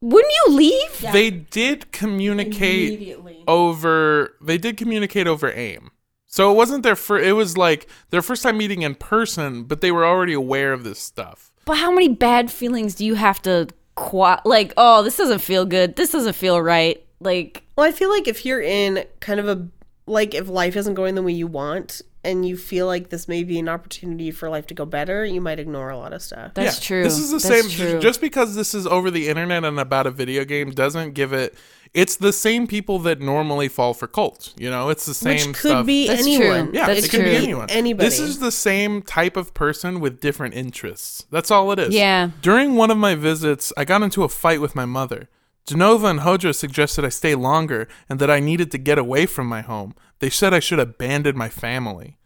[0.00, 1.12] Wouldn't you leave?
[1.12, 4.34] They did communicate over.
[4.42, 5.92] They did communicate over AIM.
[6.28, 7.26] So it wasn't their first.
[7.26, 10.84] It was like their first time meeting in person, but they were already aware of
[10.84, 11.50] this stuff.
[11.64, 15.64] But how many bad feelings do you have to qua- like, "Oh, this doesn't feel
[15.64, 15.96] good.
[15.96, 19.66] This doesn't feel right." Like Well, I feel like if you're in kind of a
[20.06, 23.42] like if life isn't going the way you want and you feel like this may
[23.42, 26.52] be an opportunity for life to go better, you might ignore a lot of stuff.
[26.54, 27.02] That's true.
[27.02, 27.90] This is the That's same.
[27.90, 28.00] True.
[28.00, 31.54] Just because this is over the internet and about a video game doesn't give it.
[31.94, 34.54] It's the same people that normally fall for cults.
[34.58, 35.86] You know, it's the same Which could stuff.
[35.86, 36.66] be That's anyone.
[36.66, 36.74] true.
[36.74, 37.70] Yeah, That's it can be anyone.
[37.70, 38.06] Anybody.
[38.06, 41.26] This is the same type of person with different interests.
[41.30, 41.94] That's all it is.
[41.94, 42.30] Yeah.
[42.42, 45.28] During one of my visits, I got into a fight with my mother.
[45.66, 49.46] Jenova and Hojo suggested I stay longer and that I needed to get away from
[49.46, 49.94] my home.
[50.18, 52.16] They said I should abandon my family.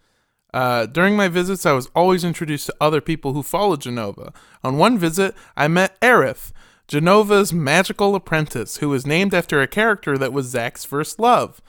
[0.54, 4.34] Uh, during my visits, I was always introduced to other people who followed Jenova.
[4.62, 6.52] On one visit, I met Aerith,
[6.92, 11.62] Jenova's magical apprentice, who was named after a character that was Zack's first love.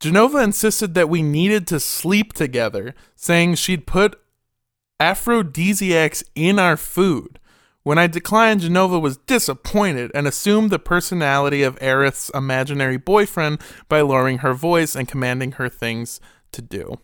[0.00, 4.20] Jenova insisted that we needed to sleep together, saying she'd put
[5.00, 7.38] aphrodisiacs in our food.
[7.84, 14.02] When I declined, Jenova was disappointed and assumed the personality of Aerith's imaginary boyfriend by
[14.02, 16.20] lowering her voice and commanding her things
[16.52, 16.98] to do.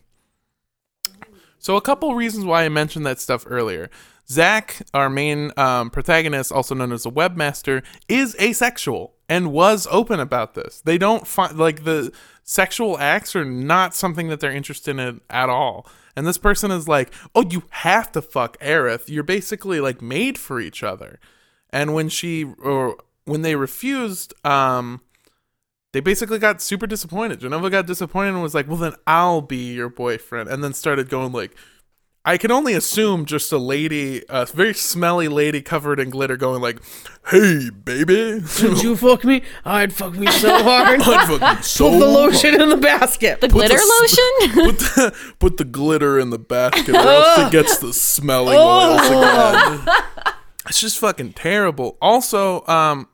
[1.57, 3.89] So, a couple reasons why I mentioned that stuff earlier.
[4.29, 10.19] Zack, our main um, protagonist, also known as a webmaster, is asexual and was open
[10.19, 10.81] about this.
[10.81, 12.11] They don't find like the
[12.43, 15.87] sexual acts are not something that they're interested in at all.
[16.15, 19.07] And this person is like, "Oh, you have to fuck Aerith.
[19.07, 21.19] You're basically like made for each other."
[21.69, 25.01] And when she or when they refused, um,
[25.93, 27.39] they basically got super disappointed.
[27.39, 31.09] Jenova got disappointed and was like, "Well, then I'll be your boyfriend," and then started
[31.09, 31.55] going like,
[32.25, 36.61] "I can only assume just a lady, a very smelly lady covered in glitter, going
[36.61, 36.79] like,
[37.29, 39.43] hey, baby, Would you fuck me?
[39.65, 41.01] I'd fuck me so hard.
[41.01, 43.41] I'd fucking so Put the lotion in the basket.
[43.41, 44.23] the glitter lotion?
[44.65, 49.01] Put the, put the glitter in the basket, or else it gets the smelling oils
[49.07, 50.35] again.
[50.67, 51.97] It's just fucking terrible.
[52.01, 53.07] Also, um,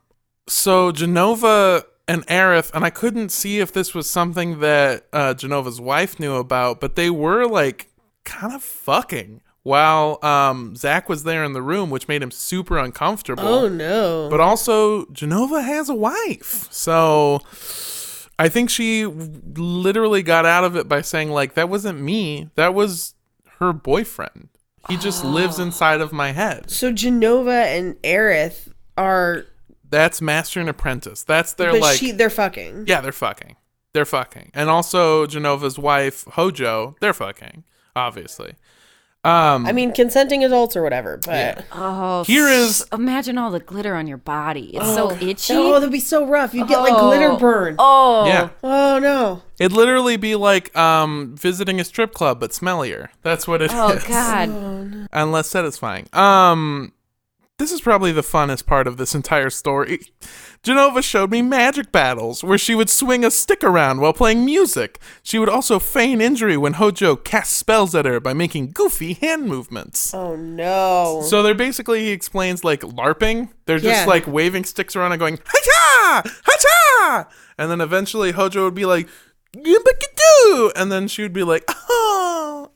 [0.48, 5.80] so Jenova and Aerith, and I couldn't see if this was something that uh, Jenova's
[5.80, 7.88] wife knew about, but they were like
[8.24, 12.78] kind of fucking while um, Zach was there in the room, which made him super
[12.78, 13.44] uncomfortable.
[13.46, 14.28] oh no.
[14.30, 16.70] But also, Jenova has a wife.
[16.70, 17.40] So
[18.38, 22.50] I think she literally got out of it by saying, like, that wasn't me.
[22.56, 23.14] That was
[23.58, 24.48] her boyfriend.
[24.88, 26.70] He just lives inside of my head.
[26.70, 29.46] So Jenova and Aerith are
[29.88, 31.22] That's master and apprentice.
[31.22, 32.84] That's their but like she they're fucking.
[32.86, 33.56] Yeah, they're fucking.
[33.94, 34.50] They're fucking.
[34.52, 37.64] And also Jenova's wife, Hojo, they're fucking,
[37.96, 38.54] obviously.
[39.24, 41.62] Um I mean consenting adults or whatever, but Yeah.
[41.72, 44.76] Oh, Here is- imagine all the glitter on your body.
[44.76, 45.54] It's so itchy.
[45.54, 46.52] Oh, that'd be so rough.
[46.52, 47.76] You'd get like glitter burn.
[47.78, 48.50] Oh, yeah.
[48.62, 49.42] Oh no.
[49.58, 53.08] It'd literally be like um visiting a strip club but smellier.
[53.22, 53.72] That's what it is.
[53.74, 55.08] oh God.
[55.10, 56.06] and less satisfying.
[56.12, 56.92] Um,
[57.58, 60.00] this is probably the funnest part of this entire story.
[60.64, 64.98] Jenova showed me magic battles where she would swing a stick around while playing music.
[65.22, 69.46] She would also feign injury when Hojo cast spells at her by making goofy hand
[69.46, 70.12] movements.
[70.12, 71.22] Oh no.
[71.28, 73.50] So they're basically, he explains, like LARPing.
[73.66, 74.06] They're just Yeah.
[74.06, 77.28] like waving sticks around and going, ha ha!
[77.56, 79.08] And then eventually Hojo would be like,
[79.56, 82.70] "Yimbakadoo!" And then she would be like, oh,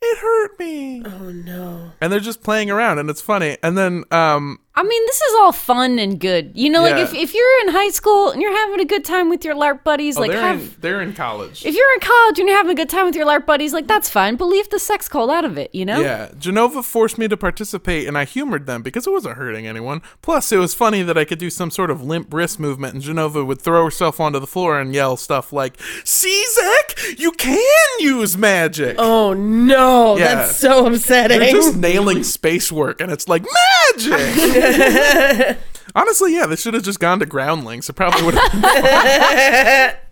[0.00, 1.02] it hurt me.
[1.04, 1.92] oh no.
[2.00, 3.56] And they're just playing around and it's funny.
[3.62, 6.52] And then, um, I mean, this is all fun and good.
[6.54, 7.04] You know, like Yeah.
[7.04, 9.82] if, if you're in high school and you're having a good time with your LARP
[9.84, 11.64] buddies, oh, like they're, have in, they're in college.
[11.64, 13.86] if you're in college and you're having a good time with your LARP buddies, like
[13.86, 14.36] that's fine.
[14.36, 16.00] But leave the sex cult out of it, you know?
[16.00, 20.02] Yeah, Jenova forced me to participate, and I humored them because it wasn't hurting anyone.
[20.20, 23.02] Plus, it was funny that I could do some sort of limp wrist movement, and
[23.02, 27.58] Jenova would throw herself onto the floor and yell stuff like, "See, Zach, you can
[27.98, 30.18] use magic." Oh no.
[30.18, 30.35] Yeah.
[30.44, 31.38] So upsetting.
[31.40, 33.44] They're just nailing space work, and it's like
[33.96, 35.58] magic.
[35.94, 37.88] Honestly, yeah, they should have just gone to groundlings.
[37.88, 39.96] It probably would have.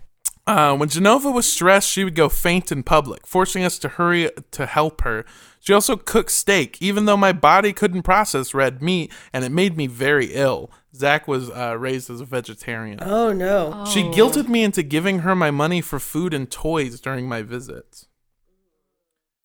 [0.47, 4.29] Uh, when Jenova was stressed, she would go faint in public, forcing us to hurry
[4.51, 5.25] to help her.
[5.59, 9.75] She also cooked steak, even though my body couldn't process red meat, and it made
[9.75, 10.69] me very ill.
[10.95, 12.99] Zach was uh, raised as a vegetarian.
[13.01, 13.85] oh no.
[13.91, 18.05] She guilted me into giving her my money for food and toys during my visits.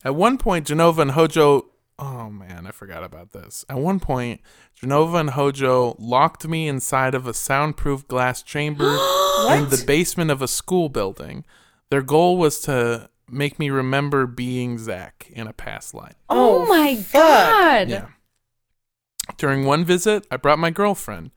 [0.04, 1.66] At one point, Jenova and Hojo.
[1.98, 3.64] Oh man, I forgot about this.
[3.68, 4.40] At one point,
[4.80, 8.84] Jenova and Hojo locked me inside of a soundproof glass chamber
[9.50, 11.44] in the basement of a school building.
[11.90, 16.14] Their goal was to make me remember being Zach in a past life.
[16.28, 17.22] Oh, my oh, fuck.
[17.22, 17.88] god.
[17.88, 18.06] Yeah.
[19.36, 21.30] During one visit, I brought my girlfriend.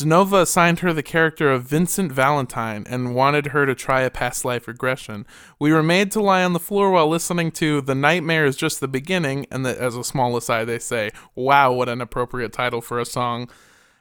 [0.00, 4.44] Jenova assigned her the character of Vincent Valentine and wanted her to try a past
[4.44, 5.26] life regression.
[5.58, 8.80] We were made to lie on the floor while listening to The Nightmare is Just
[8.80, 12.80] the Beginning, and the, as a small aside, they say, Wow, what an appropriate title
[12.80, 13.50] for a song.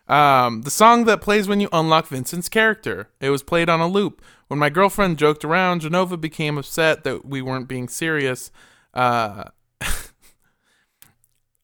[0.08, 3.10] Um, the song that plays when you unlock Vincent's character.
[3.20, 4.24] It was played on a loop.
[4.48, 8.52] When my girlfriend joked around, Jenova became upset that we weren't being serious.
[8.94, 9.46] Uh,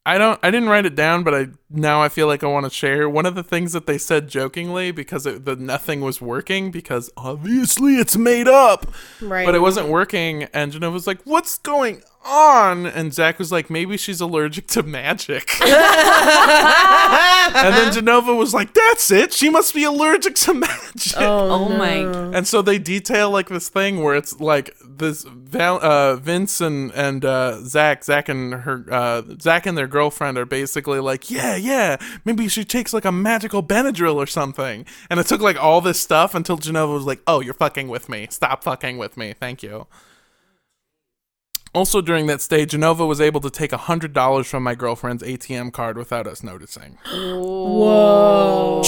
[0.08, 0.40] I don't.
[0.44, 3.10] I didn't write it down, but I now I feel like I want to share
[3.10, 7.10] one of the things that they said jokingly because it, the nothing was working because
[7.18, 8.86] obviously it's made up,
[9.20, 9.46] Right.
[9.48, 10.44] but it wasn't working.
[10.54, 14.84] And Jenova was like, "What's going on?" And Zach was like, "Maybe she's allergic to
[14.84, 15.72] magic." and
[17.74, 19.34] then Jenova was like, "That's it.
[19.34, 21.96] She must be allergic to magic." Oh, oh my.
[22.36, 26.92] And so they detail like this thing where it's like this Val, uh, Vince and
[26.94, 31.56] and uh, Zach, Zach and her, uh, Zach and their girlfriend are basically like, yeah,
[31.56, 34.86] yeah, maybe she takes like a magical Benadryl or something.
[35.10, 38.10] And it took like all this stuff until Jenova was like, oh, you're fucking with
[38.10, 38.28] me.
[38.30, 39.34] Stop fucking with me.
[39.34, 39.88] Thank you.
[41.76, 45.98] Also, during that stay, Jenova was able to take $100 from my girlfriend's ATM card
[45.98, 46.98] without us noticing.
[47.12, 48.82] Whoa.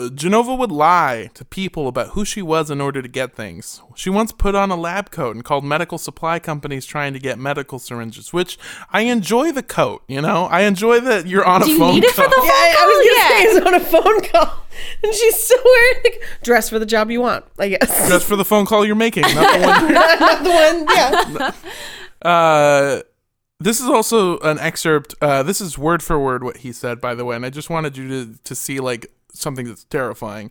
[0.00, 3.80] Cha- Jenova would lie to people about who she was in order to get things.
[3.94, 7.38] She once put on a lab coat and called medical supply companies trying to get
[7.38, 8.58] medical syringes, which
[8.92, 10.46] I enjoy the coat, you know?
[10.46, 12.30] I enjoy that you're on Do a you phone need it for call.
[12.30, 13.28] the Yeah, I, I was gonna Yeah.
[13.28, 14.64] say he's on a phone call,
[15.02, 17.44] and she's still wearing like dress for the job you want.
[17.58, 20.86] I guess Dress for the phone call you're making, not the one not the one.
[21.36, 21.50] Yeah.
[22.22, 23.02] Uh,
[23.60, 25.14] this is also an excerpt.
[25.20, 27.70] Uh, this is word for word what he said, by the way, and I just
[27.70, 29.06] wanted you to to see like
[29.40, 30.50] something that's terrifying.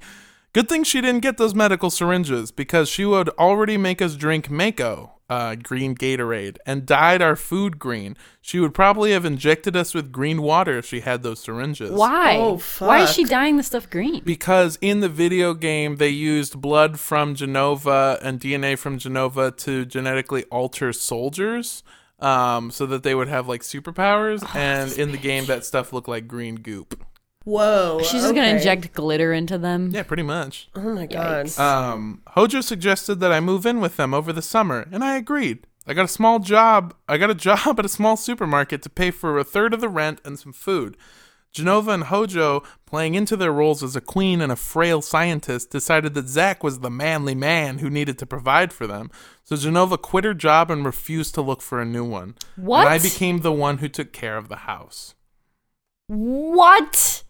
[0.53, 4.49] Good thing she didn't get those medical syringes because she would already make us drink
[4.49, 8.17] Mako, uh, green Gatorade, and dyed our food green.
[8.41, 11.91] She would probably have injected us with green water if she had those syringes.
[11.91, 12.37] Why?
[12.37, 14.23] Oh, Why is she dyeing the stuff green?
[14.23, 19.85] Because in the video game, they used blood from Jenova and DNA from Jenova to
[19.85, 21.83] genetically alter soldiers
[22.19, 24.43] um, so that they would have like superpowers.
[24.43, 27.03] Oh, and in the game, that stuff looked like green goop.
[27.47, 27.99] Whoa.
[28.01, 28.57] She's just gonna okay.
[28.57, 29.91] inject glitter into them.
[29.93, 30.67] Yeah, pretty much.
[30.75, 31.57] Oh my god.
[31.57, 35.65] Um, Hojo suggested that I move in with them over the summer, and I agreed.
[35.87, 36.93] I got a small job.
[37.07, 39.87] I got a job at a small supermarket to pay for a third of the
[39.87, 40.97] rent and some food.
[41.53, 46.15] Jenova and Hojo, playing into their roles as a queen and a frail scientist, decided
[46.15, 49.09] that Zack was the manly man who needed to provide for them.
[49.45, 52.35] So Jenova quit her job and refused to look for a new one.
[52.57, 52.87] What?
[52.87, 55.15] And I became the one who took care of the house.
[56.07, 57.23] What?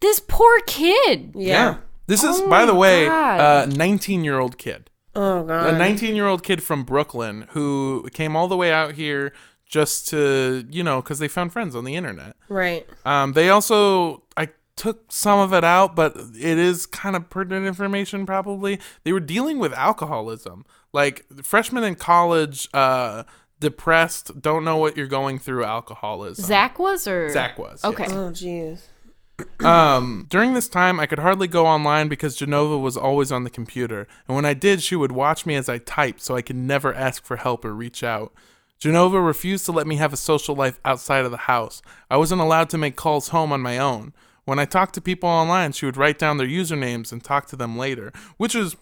[0.00, 0.08] Yeah.
[0.08, 1.32] This poor kid.
[1.34, 1.76] yeah.
[2.06, 3.68] This is, Oh by the my way, God.
[3.68, 4.88] a 19 year old kid.
[5.14, 5.74] Oh god.
[5.74, 9.32] a 19 year old kid from Brooklyn who came all the way out here
[9.66, 12.34] just to, you know, because they found friends on the internet.
[12.48, 12.86] right.
[13.04, 17.66] Um, they also, I took some of it out, but it is kind of pertinent
[17.66, 18.78] information probably.
[19.04, 20.64] They were dealing with alcoholism.
[20.94, 23.24] Like freshmen in college, uh,
[23.60, 26.44] depressed, don't know what you're going through alcoholism.
[26.44, 27.84] Zach was or Zach was.
[27.84, 28.04] Okay.
[28.04, 28.12] yes.
[28.12, 28.80] Oh jeez.
[29.60, 33.50] Um, during this time, I could hardly go online because Jenova was always on the
[33.50, 36.56] computer, and when I did, she would watch me as I typed, so I could
[36.56, 38.32] never ask for help or reach out.
[38.80, 41.82] Jenova refused to let me have a social life outside of the house.
[42.10, 44.12] I wasn't allowed to make calls home on my own.
[44.44, 47.56] When I talked to people online, she would write down their usernames and talk to
[47.56, 48.76] them later, which is,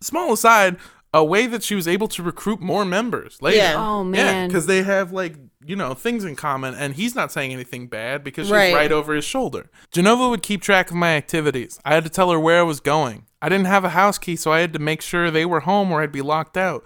[0.00, 0.76] small aside,
[1.14, 3.58] a way that she was able to recruit more members later.
[3.58, 3.74] Yeah.
[3.76, 4.48] Oh, Yeah, man.
[4.48, 8.24] because they have like you know things in common, and he's not saying anything bad
[8.24, 8.74] because she's Right.
[8.74, 9.70] right over his shoulder.
[9.94, 11.78] Jenova would keep track of my activities.
[11.84, 13.26] I had to tell her where I was going.
[13.40, 15.92] I didn't have a house key, so I had to make sure they were home
[15.92, 16.84] or I'd be locked out.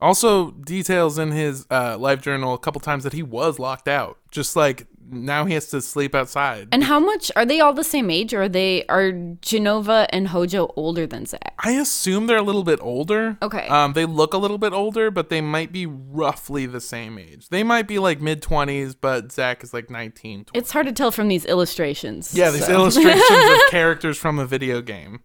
[0.00, 4.18] Also, details in his uh, life journal a couple times that he was locked out.
[4.30, 6.68] Just like now he has to sleep outside.
[6.72, 10.28] And how much are they all the same age or are they are Jenova and
[10.28, 11.54] Hojo older than Zach?
[11.58, 13.38] I assume they're a little bit older.
[13.42, 13.66] Okay.
[13.68, 17.48] Um, they look a little bit older, but they might be roughly the same age.
[17.48, 20.58] They might be like mid 20s, but Zach is like 19, 20.
[20.58, 22.34] It's hard to tell from these illustrations.
[22.34, 22.72] Yeah, these so.
[22.72, 25.20] illustrations of characters from a video game.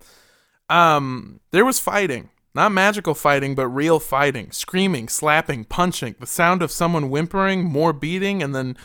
[0.69, 2.30] Um, there was fighting.
[2.56, 4.52] Not magical fighting, but real fighting.
[4.52, 8.75] Screaming, slapping, punching, the sound of someone whimpering, more beating, and then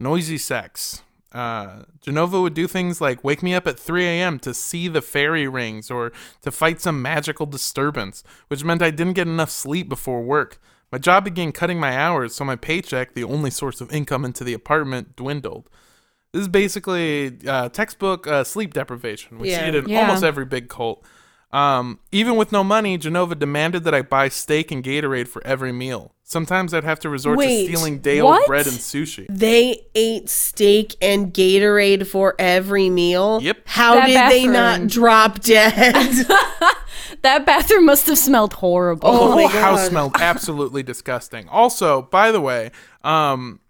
[0.00, 1.02] noisy sex.
[1.32, 4.40] Uh, Jenova would do things like wake me up at 3 a.m.
[4.40, 6.10] to see the fairy rings or
[6.42, 10.60] to fight some magical disturbance, which meant I didn't get enough sleep before work.
[10.90, 14.42] My job began cutting my hours, so my paycheck, the only source of income into
[14.42, 15.70] the apartment, dwindled.
[16.32, 19.38] This is basically uh, textbook uh, sleep deprivation.
[19.38, 20.00] We see it in Yeah.
[20.00, 21.04] almost every big cult.
[21.52, 25.72] Um, even with no money, Jenova demanded that I buy steak and Gatorade for every
[25.72, 26.14] meal.
[26.22, 29.26] Sometimes I'd have to resort Wait, to stealing day old bread and sushi.
[29.28, 33.40] They ate steak and Gatorade for every meal.
[33.42, 33.62] Yep.
[33.64, 36.26] How That did they not drop dead?
[37.22, 39.08] That bathroom must have smelled horrible.
[39.08, 39.90] Oh the my whole house God.
[39.90, 41.48] smelled absolutely disgusting.
[41.48, 42.70] Also, by the way,
[43.02, 43.60] um,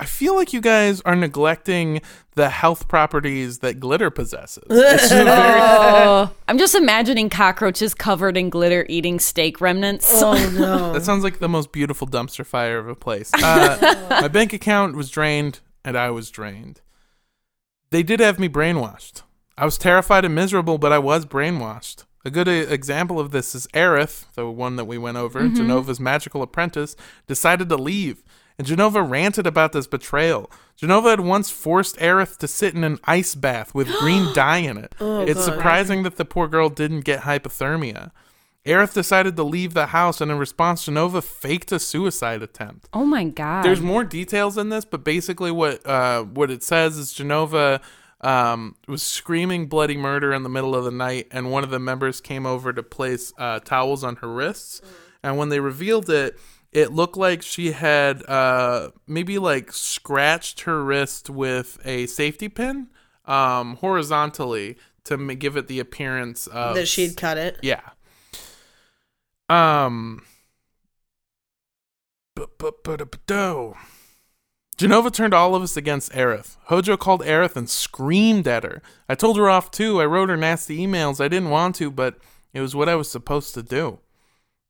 [0.00, 2.00] I feel like you guys are neglecting
[2.34, 4.64] the health properties that glitter possesses.
[4.70, 10.10] It's a very- Oh, I'm just imagining cockroaches covered in glitter eating steak remnants.
[10.22, 10.92] Oh no.
[10.94, 13.30] that sounds like the most beautiful dumpster fire of a place.
[13.42, 16.80] Uh, my bank account was drained, and I was drained.
[17.90, 19.22] They did have me brainwashed.
[19.58, 22.04] I was terrified and miserable, but I was brainwashed.
[22.24, 26.42] A good example of this is Aerith, the one that we went over, Jenova's magical
[26.42, 26.94] apprentice,
[27.26, 28.22] decided to leave.
[28.60, 30.50] And Jenova ranted about this betrayal.
[30.78, 34.76] Jenova had once forced Aerith to sit in an ice bath with green dye in
[34.76, 34.94] it.
[35.00, 38.10] it's surprising that the poor girl didn't get hypothermia.
[38.66, 42.86] Aerith decided to leave the house, and in response, Jenova faked a suicide attempt.
[42.92, 43.64] oh my god.
[43.64, 47.80] There's more details in this, but basically, what uh, what it says is Jenova
[48.20, 51.78] um, was screaming bloody murder in the middle of the night, and one of the
[51.78, 54.82] members came over to place uh, towels on her wrists,
[55.22, 56.38] and when they revealed it.
[56.72, 62.88] It looked like she had uh, maybe like scratched her wrist with a safety pin
[63.24, 67.58] um, horizontally to give it the appearance of that she'd cut it.
[67.62, 67.80] yeah.
[69.48, 70.22] Um.
[74.78, 76.56] Jenova turned all of us against Aerith.
[76.64, 78.80] Hojo called Aerith and screamed at her.
[79.10, 80.00] I told her off too.
[80.00, 81.22] I wrote her nasty emails.
[81.22, 82.16] I didn't want to, but
[82.54, 83.98] it was what I was supposed to do.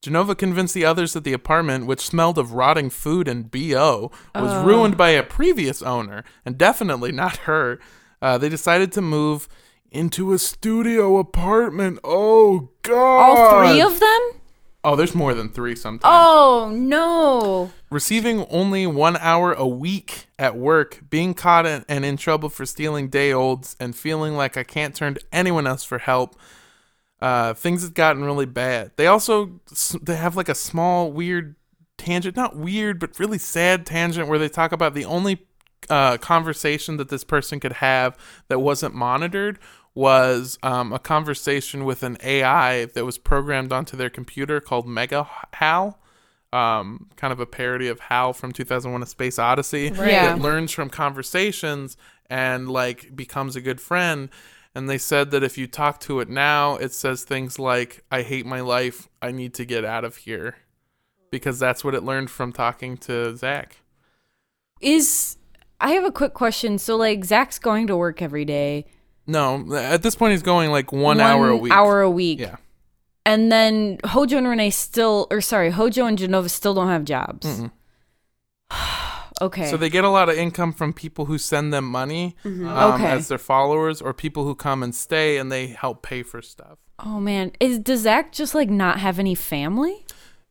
[0.02, 4.64] Jenova convinced the others that the apartment, which smelled of rotting food and BO, was
[4.64, 7.78] ruined by a previous owner, and definitely not her.
[8.22, 9.48] Uh, they decided to move
[9.90, 11.98] into a studio apartment.
[12.02, 12.96] Oh, God.
[12.96, 14.40] all three of them?
[14.82, 16.04] Oh, there's more than three sometimes.
[16.06, 17.70] Oh no.
[17.90, 22.64] Receiving only one hour a week at work, being caught in, and in trouble for
[22.64, 26.34] stealing day olds, and feeling like I can't turn to anyone else for help.
[27.20, 28.92] Uh, things have gotten really bad.
[28.96, 29.60] They also
[30.00, 31.54] they have like a small weird
[31.98, 35.46] tangent, not weird, but really sad tangent where they talk about the only
[35.88, 38.16] uh, conversation that this person could have
[38.48, 39.58] that wasn't monitored
[39.94, 45.28] was um, a conversation with an AI that was programmed onto their computer called Mega
[45.54, 45.98] Hal.
[46.52, 49.92] Um, kind of a parody of Hal from 2001: A Space Odyssey.
[49.94, 50.34] Yeah.
[50.34, 51.96] That learns from conversations
[52.28, 54.30] and like becomes a good friend.
[54.74, 58.22] And they said that if you talk to it now, it says things like, I
[58.22, 59.08] hate my life.
[59.20, 60.56] I need to get out of here.
[61.30, 63.76] Because that's what it learned from talking to Zach.
[64.80, 65.36] Is
[65.80, 66.78] I have a quick question.
[66.78, 68.86] So like Zach's going to work every day.
[69.26, 71.72] No, at this point, he's going like one, hour a week.
[71.72, 72.40] Hour a week.
[72.40, 72.56] Yeah.
[73.26, 77.62] And then Hojo and Renee still or sorry, Hojo and Jenova still don't have jobs.
[79.40, 79.70] okay.
[79.70, 82.68] So they get a lot of income from people who send them money um, Mm-hmm.
[82.94, 83.06] Okay.
[83.10, 86.78] as their followers or people who come and stay and they help pay for stuff.
[86.98, 87.52] oh man.
[87.60, 90.04] Is does Zach just like not have any family?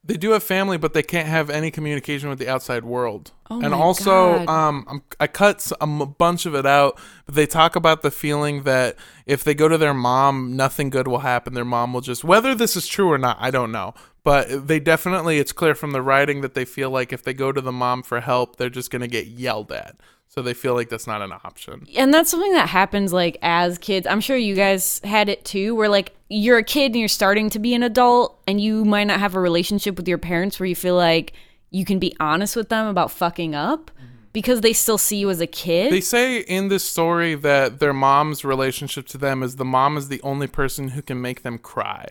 [0.10, 3.32] They do have family, but they can't have any communication with the outside world.
[3.52, 4.50] Oh and my also, God.
[4.50, 8.64] um, I'm, I cut a bunch of it out, but they talk about the feeling
[8.64, 8.96] that
[9.28, 11.54] if they go to their mom, nothing good will happen.
[11.54, 13.94] Their mom will just, whether this is true or not, I don't know.
[14.24, 17.52] But they definitely, it's clear from the writing that they feel like if they go
[17.52, 19.96] to the mom for help, they're just going to get yelled at.
[20.32, 21.88] So they feel like that's not an option.
[21.98, 24.06] And that's something that happens like as kids.
[24.06, 27.50] I'm sure you guys had it too, where like you're a kid and you're starting
[27.50, 30.68] to be an adult and you might not have a relationship with your parents where
[30.68, 31.34] you feel like
[31.72, 34.06] you can be honest with them about fucking up mm-hmm.
[34.32, 35.92] because they still see you as a kid.
[35.92, 40.10] They say in this story that their mom's relationship to them is the mom is
[40.10, 42.06] the only person who can make them cry.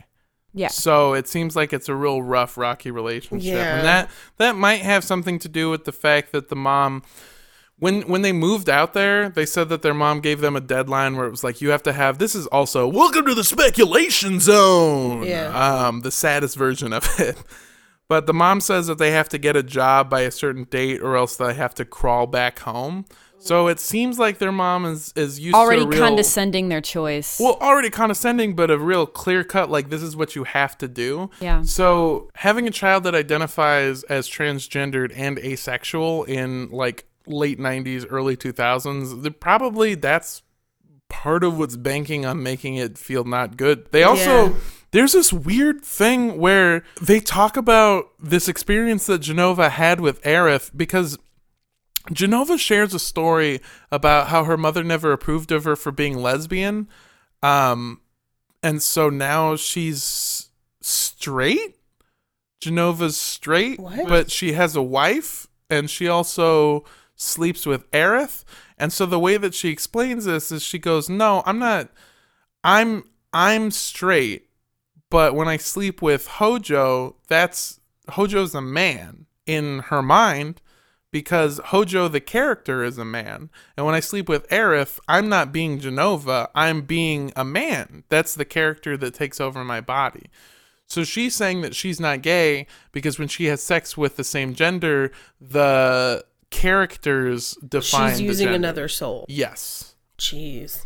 [0.52, 0.68] yeah.
[0.68, 3.76] So it seems like it's a real rough, rocky relationship, Yeah.
[3.76, 7.04] and that that might have something to do with the fact that the mom,
[7.78, 11.16] when when they moved out there, they said that their mom gave them a deadline
[11.16, 12.18] where it was like you have to have.
[12.18, 15.22] This is also welcome to the speculation zone.
[15.24, 15.86] Yeah.
[15.86, 17.36] Um, the saddest version of it.
[18.08, 21.02] But the mom says that they have to get a job by a certain date,
[21.02, 23.04] or else they have to crawl back home.
[23.38, 26.80] So it seems like their mom is is used Already to a real, condescending their
[26.80, 27.38] choice.
[27.38, 30.88] well, already condescending, but a real clear cut, like, this is what you have to
[30.88, 31.30] do.
[31.40, 31.62] Yeah.
[31.62, 38.36] So, having a child that identifies as transgendered and asexual in, like, late 90s, early
[38.36, 40.42] 2000s, probably that's
[41.08, 43.90] part of what's banking on making it feel not good.
[43.92, 44.48] They also.
[44.50, 44.54] Yeah.
[44.90, 50.70] There's this weird thing where they talk about this experience that Jenova had with Aerith
[50.74, 51.18] because
[52.10, 53.60] Jenova shares a story
[53.92, 56.88] about how her mother never approved of her for being lesbian.
[57.42, 58.00] Um,
[58.62, 60.48] and so now she's
[60.80, 61.76] straight.
[62.62, 64.08] Jenova's straight, What?
[64.08, 66.84] but she has a wife and she also
[67.18, 68.44] sleeps with Aerith.
[68.78, 71.90] And so the way that she explains this is she goes, "No, I'm not
[72.64, 74.48] I'm I'm straight,
[75.10, 80.62] but when I sleep with Hojo, that's Hojo's a man in her mind,
[81.10, 85.52] because Hojo the character is a man, and when I sleep with Aerith, I'm not
[85.52, 88.04] being Jenova, I'm being a man.
[88.08, 90.30] That's the character that takes over my body.
[90.86, 94.54] So she's saying that she's not gay because when she has sex with the same
[94.54, 98.56] gender, the characters define She's using gender.
[98.56, 99.24] another soul.
[99.28, 99.94] Yes.
[100.18, 100.84] Jeez.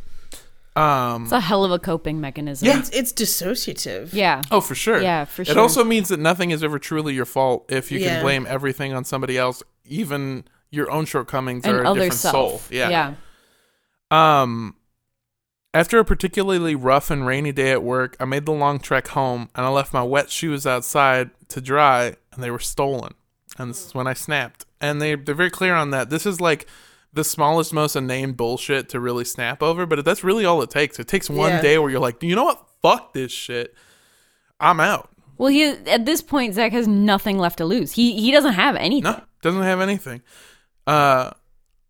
[0.74, 2.66] Um It's a hell of a coping mechanism.
[2.66, 2.78] Yeah.
[2.78, 4.12] It's, it's dissociative.
[4.12, 4.42] Yeah.
[4.50, 5.00] Oh, for sure.
[5.00, 5.52] Yeah, for sure.
[5.52, 8.14] It also means that nothing is ever truly your fault if you Yeah.
[8.16, 12.20] can blame everything on somebody else, even your own shortcomings and are a other different
[12.20, 12.32] self.
[12.34, 12.60] soul.
[12.70, 12.88] Yeah.
[12.88, 13.14] Yeah.
[14.42, 14.76] Um,
[15.74, 19.48] after a particularly rough and rainy day at work, I made the long trek home
[19.54, 23.14] and I left my wet shoes outside to dry and they were stolen.
[23.58, 24.64] And this is when I snapped.
[24.80, 26.10] And they, they're very clear on that.
[26.10, 26.66] This is like
[27.12, 30.98] the smallest, most unnamed bullshit to really snap over, but that's really all it takes.
[30.98, 31.60] It takes one Yeah.
[31.60, 32.66] day where you're like, you know what?
[32.80, 33.74] Fuck this shit.
[34.58, 35.10] I'm out.
[35.38, 37.92] Well, he at this point Zach has nothing left to lose.
[37.92, 39.10] He he doesn't have anything.
[39.12, 40.22] No, doesn't have anything.
[40.86, 41.30] Uh,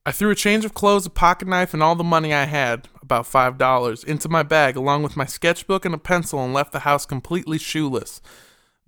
[0.07, 2.89] I threw a change of clothes, a pocket knife, and all the money I had,
[3.03, 6.73] about five dollars, into my bag along with my sketchbook and a pencil, and left
[6.73, 8.21] the house completely shoeless.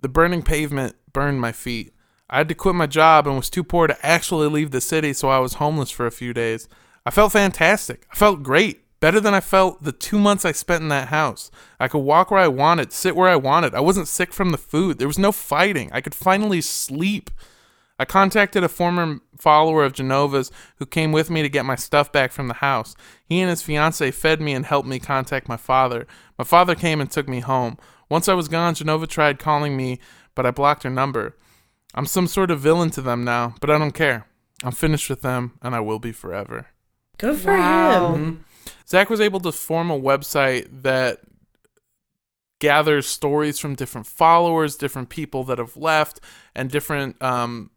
[0.01, 1.93] The burning pavement burned my feet.
[2.29, 5.13] I had to quit my job and was too poor to actually leave the city,
[5.13, 6.67] so I was homeless for a few days.
[7.05, 8.07] I felt fantastic.
[8.11, 8.81] I felt great.
[8.99, 11.51] Better than I felt the two months I spent in that house.
[11.79, 13.75] I could walk where I wanted, sit where I wanted.
[13.75, 14.97] I wasn't sick from the food.
[14.97, 15.91] There was no fighting.
[15.91, 17.29] I could finally sleep.
[17.99, 22.11] I contacted a former follower of Jenova's who came with me to get my stuff
[22.11, 22.95] back from the house.
[23.23, 26.07] He and his fiancee fed me and helped me contact my father.
[26.39, 27.77] My father came and took me home.
[28.09, 29.99] Once I was gone, Jenova tried calling me,
[30.33, 31.35] but I blocked her number.
[31.95, 34.27] I'm some sort of villain to them now, but I don't care.
[34.63, 36.67] I'm finished with them, and I will be forever.
[37.17, 38.13] Good for Wow.
[38.13, 38.45] him.
[38.87, 41.21] Zach was able to form a website that
[42.59, 46.19] gathers stories from different followers, different people that have left,
[46.53, 47.69] and different um,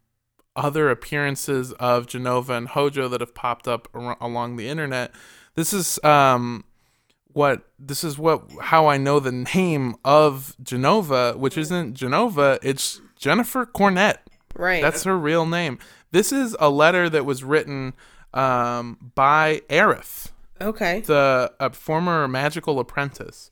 [0.55, 5.11] other appearances of Jenova and Hojo that have popped up ar- along the internet.
[5.55, 6.63] This is um,
[7.33, 13.01] what this is what how I know the name of Jenova, which isn't Jenova, it's
[13.19, 14.17] Jennifer Cornett.
[14.55, 14.81] Right.
[14.81, 15.77] That's her real name.
[16.11, 17.93] This is a letter that was written
[18.33, 21.01] um, by Aerith okay.
[21.01, 23.51] the a former magical apprentice.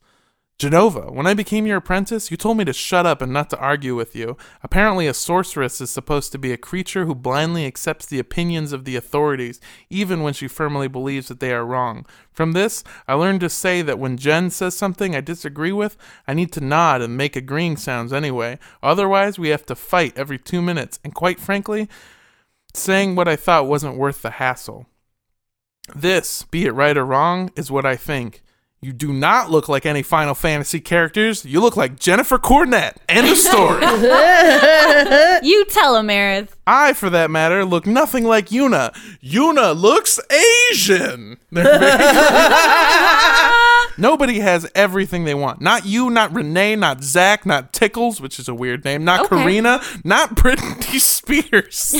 [0.58, 3.58] Jenova, when I became your apprentice, you told me to shut up and not to
[3.58, 4.36] argue with you.
[4.60, 8.84] Apparently, a sorceress is supposed to be a creature who blindly accepts the opinions of
[8.84, 12.04] the authorities, even when she firmly believes that they are wrong.
[12.32, 15.96] From this, I learned to say that when Jen says something I disagree with,
[16.26, 18.58] I need to nod and make agreeing sounds anyway.
[18.82, 21.88] Otherwise, we have to fight every two minutes, and quite frankly,
[22.74, 24.86] saying what I thought wasn't worth the hassle.
[25.94, 28.42] This, be it right or wrong, is what I think.
[28.80, 31.44] You do not look like any Final Fantasy characters.
[31.44, 32.94] You look like Jennifer Cornett.
[33.08, 33.82] End of story.
[35.42, 36.48] You tell him, Aerith.
[36.66, 38.92] I, for that matter, look nothing like Yuna.
[39.22, 40.18] Yuna looks
[40.70, 41.38] Asian.
[43.98, 45.60] Nobody has everything they want.
[45.60, 49.42] Not you, not Renee, not Zach, not Tickles, which is a weird name, not Okay.
[49.42, 51.94] Karina, not Britney Spears.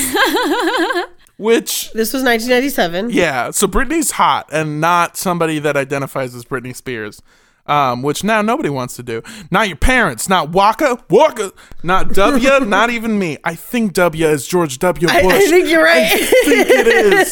[1.39, 3.09] Which This was 1997.
[3.09, 7.21] Yeah, so Britney's hot and not somebody that identifies as Britney Spears.
[7.65, 9.21] Um, which now nobody wants to do.
[9.51, 11.51] Not your parents, not Waka, Waka,
[11.83, 13.37] not W, not even me.
[13.43, 15.07] I think W is George W.
[15.07, 15.15] Bush.
[15.15, 16.09] I, I think you're right.
[16.09, 17.29] think it is.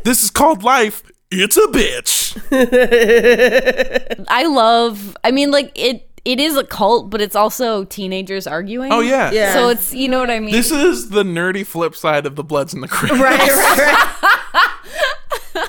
[0.04, 1.02] this is called life.
[1.32, 2.38] It's a bitch.
[4.28, 5.16] I love.
[5.24, 6.07] I mean, like it.
[6.24, 8.92] It is a cult, but it's also teenagers arguing.
[8.92, 9.30] Oh yeah.
[9.30, 9.52] Yeah.
[9.52, 10.52] So it's you know what I mean.
[10.52, 13.18] This is the nerdy flip side of the Bloods and the Crips.
[13.18, 15.64] right, right, right.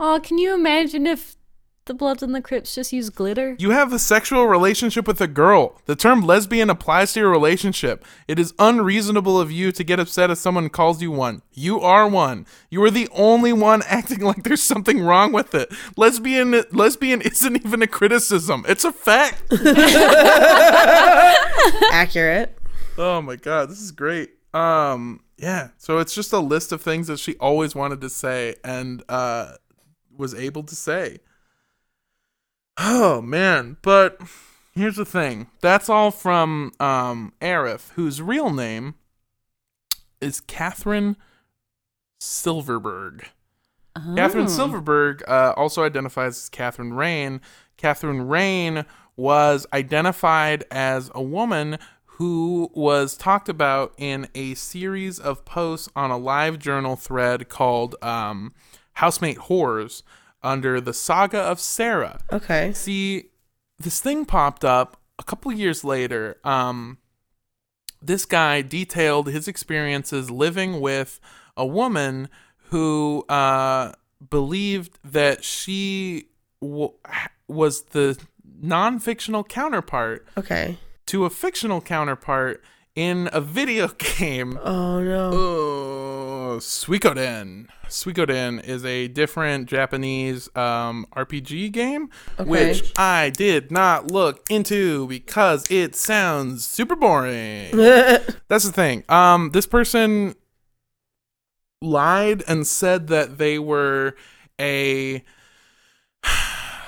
[0.00, 1.35] oh, can you imagine if
[1.86, 3.56] the Bloods and the Crips just use glitter?
[3.58, 5.80] You have a sexual relationship with a girl.
[5.86, 8.04] The term lesbian applies to your relationship.
[8.28, 11.42] It is unreasonable of you to get upset if someone calls you one.
[11.52, 12.46] You are one.
[12.70, 15.72] You are the only one acting like there's something wrong with it.
[15.96, 18.64] Lesbian lesbian isn't even a criticism.
[18.68, 19.42] It's a fact.
[21.92, 22.58] Accurate.
[22.98, 24.30] oh my god, this is great.
[24.52, 28.56] Um yeah, so it's just a list of things that she always wanted to say
[28.64, 29.52] and uh
[30.16, 31.18] was able to say.
[32.78, 34.20] Oh man, but
[34.74, 35.48] here's the thing.
[35.60, 38.94] That's all from um Aerith, whose real name
[40.20, 41.16] is Catherine
[42.20, 43.28] Silverberg.
[44.14, 47.40] Catherine Silverberg uh, also identifies as Catherine Rain.
[47.78, 48.84] Catherine Rain
[49.16, 56.10] was identified as a woman who was talked about in a series of posts on
[56.10, 58.54] a live journal thread called um,
[58.94, 60.02] Housemate Horrors
[60.42, 62.20] under the Saga of Sarah.
[62.32, 62.72] Okay.
[62.72, 63.30] See,
[63.78, 66.38] this thing popped up a couple years later.
[66.44, 66.98] Um,
[68.02, 71.18] this guy detailed his experiences living with
[71.56, 72.28] a woman
[72.70, 73.92] who uh,
[74.30, 76.28] believed that she
[76.60, 76.92] w-
[77.48, 78.18] was the
[78.60, 80.78] non-fictional counterpart Okay.
[81.06, 82.62] to a fictional counterpart
[82.96, 83.88] in a video
[84.18, 84.58] game.
[84.64, 85.30] Oh no.
[85.32, 87.68] Oh, Suikoden.
[87.88, 95.70] Suikoden is a different Japanese um, RPG game, which I did not look into because
[95.70, 97.70] it sounds super boring.
[97.76, 99.04] That's the thing.
[99.08, 100.34] Um, this person
[101.80, 104.16] lied and said that they were
[104.60, 105.22] a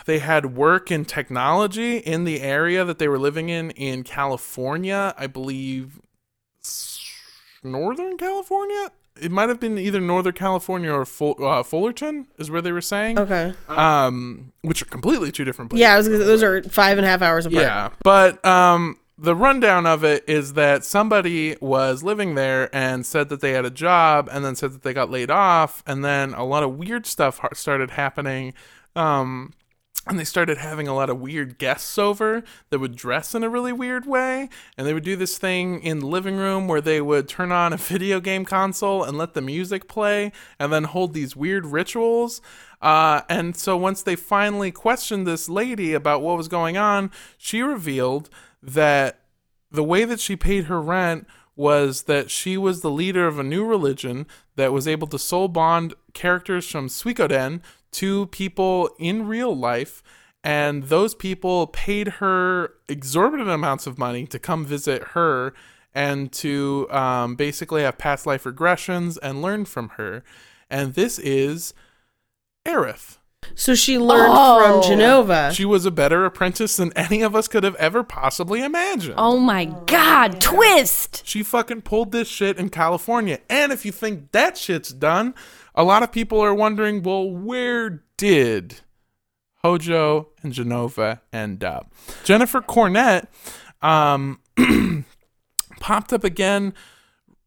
[0.09, 5.15] they had work in technology in the area that they were living in in California,
[5.19, 6.01] I believe
[7.63, 8.91] Northern California.
[9.21, 12.81] It might have been either Northern California or Ful- uh, Fullerton is where they were
[12.81, 13.19] saying.
[13.19, 13.53] Okay.
[13.69, 15.83] Um, which are completely two different places.
[15.83, 17.63] Yeah, was those are five and a half hours apart.
[17.63, 23.29] Yeah, but um, the rundown of it is that somebody was living there and said
[23.29, 26.33] that they had a job, and then said that they got laid off, and then
[26.33, 28.55] a lot of weird stuff started happening.
[28.97, 29.53] Um,
[30.09, 33.49] and they started having a lot of weird guests over that would dress in a
[33.49, 34.49] really weird way.
[34.77, 37.73] And they would do this thing in the living room where they would turn on
[37.73, 42.41] a video game console and let the music play and then hold these weird rituals.
[42.81, 47.61] Uh, and so once they finally questioned this lady about what was going on she
[47.61, 48.31] revealed
[48.63, 49.19] that
[49.71, 53.43] the way that she paid her rent was that she was the leader of a
[53.43, 57.61] new religion that was able to soul bond characters from Suikoden
[57.93, 60.03] to people in real life
[60.45, 65.53] and those people paid her exorbitant amounts of money to come visit her
[65.95, 70.23] and to um, basically have past life regressions and learn from her
[70.71, 71.73] and this is
[72.67, 73.17] Aerith.
[73.55, 74.83] So she learned Oh.
[74.83, 75.53] from Jenova.
[75.53, 79.15] She was a better apprentice than any of us could have ever possibly imagined.
[79.17, 81.23] Oh my god, twist!
[81.25, 83.39] She fucking pulled this shit in California.
[83.49, 85.35] And if you think that shit's done,
[85.79, 88.81] a lot of people are wondering, well, where did
[89.63, 91.95] Hojo and Jenova end up?
[92.25, 93.29] Jennifer Cornett
[93.81, 94.41] um,
[95.81, 96.75] popped up again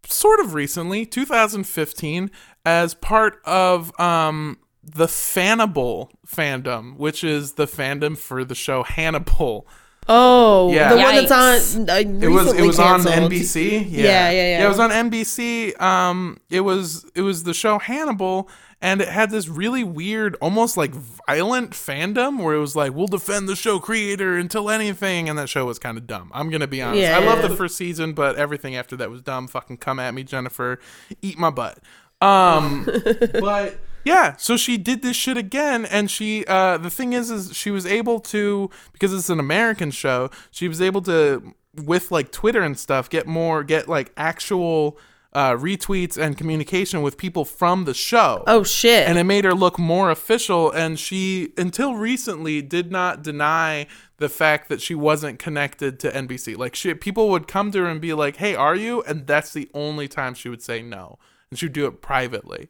[0.06, 2.32] sort of recently, 2015,
[2.66, 9.68] as part of um, the Fannibal fandom, which is the fandom for the show Hannibal.
[10.08, 10.94] Oh, Yeah.
[10.94, 11.90] the one that's on.
[11.90, 13.02] Uh, It was it was on.
[13.02, 13.86] NBC.
[13.90, 14.04] Yeah.
[14.04, 14.66] Yeah, yeah, yeah.
[14.66, 15.80] it was on NBC.
[15.82, 18.50] Um, it was it was the show Hannibal,
[18.82, 20.94] and it had this really weird, almost like
[21.28, 25.50] violent fandom where it was like, "We'll defend the show creator until anything," and that
[25.50, 26.32] show was kind of dumb.
[26.34, 27.02] I'm gonna be honest.
[27.02, 29.48] Yeah, I love the first season, but everything after that was dumb.
[29.48, 30.80] Fucking come at me, Jennifer.
[31.22, 31.80] Eat my butt.
[32.22, 32.86] Um,
[33.34, 37.56] but yeah, so she did this shit again, and she uh, the thing is, is
[37.56, 40.30] she was able to because it's an American show.
[40.52, 44.98] She was able to with like Twitter and stuff get more get like actual
[45.34, 48.44] uh, retweets and communication with people from the show.
[48.48, 49.08] Oh shit.
[49.08, 50.72] And it made her look more official.
[50.72, 53.88] And she, until recently, did not deny
[54.18, 56.58] the fact that she wasn't connected to NBC.
[56.58, 59.54] Like, she, people would come to her and be like, "Hey, are you?" And that's
[59.54, 61.18] the only time she would say no,
[61.50, 62.70] and she would do it privately.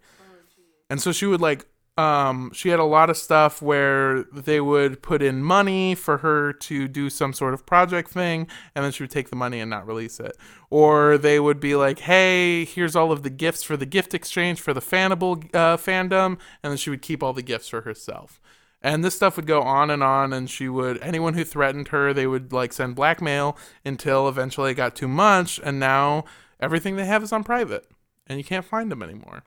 [0.92, 1.66] And so she would like
[1.98, 6.52] um she had a lot of stuff where they would put in money for her
[6.54, 9.70] to do some sort of project thing and then she would take the money and
[9.70, 10.36] not release it.
[10.70, 14.60] Or they would be like, "Hey, here's all of the gifts for the gift exchange
[14.60, 18.42] for the Fannibal uh, fandom," and then she would keep all the gifts for herself.
[18.82, 22.14] And this stuff would go on and on, and she would anyone who threatened her,
[22.14, 26.26] they would like send blackmail until eventually it got too much, and now
[26.60, 27.86] everything they have is on private,
[28.28, 29.44] and you can't find them anymore.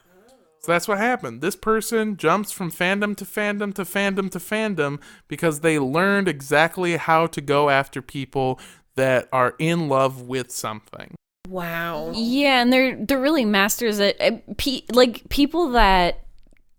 [0.65, 1.41] So that's what happened.
[1.41, 6.97] This person jumps from fandom to fandom to fandom to fandom because they learned exactly
[6.97, 8.59] how to go after people
[8.95, 11.13] that are in love with something.
[11.47, 12.09] wow.
[12.15, 16.21] Yeah, and they're they're really masters at, at pe- like people that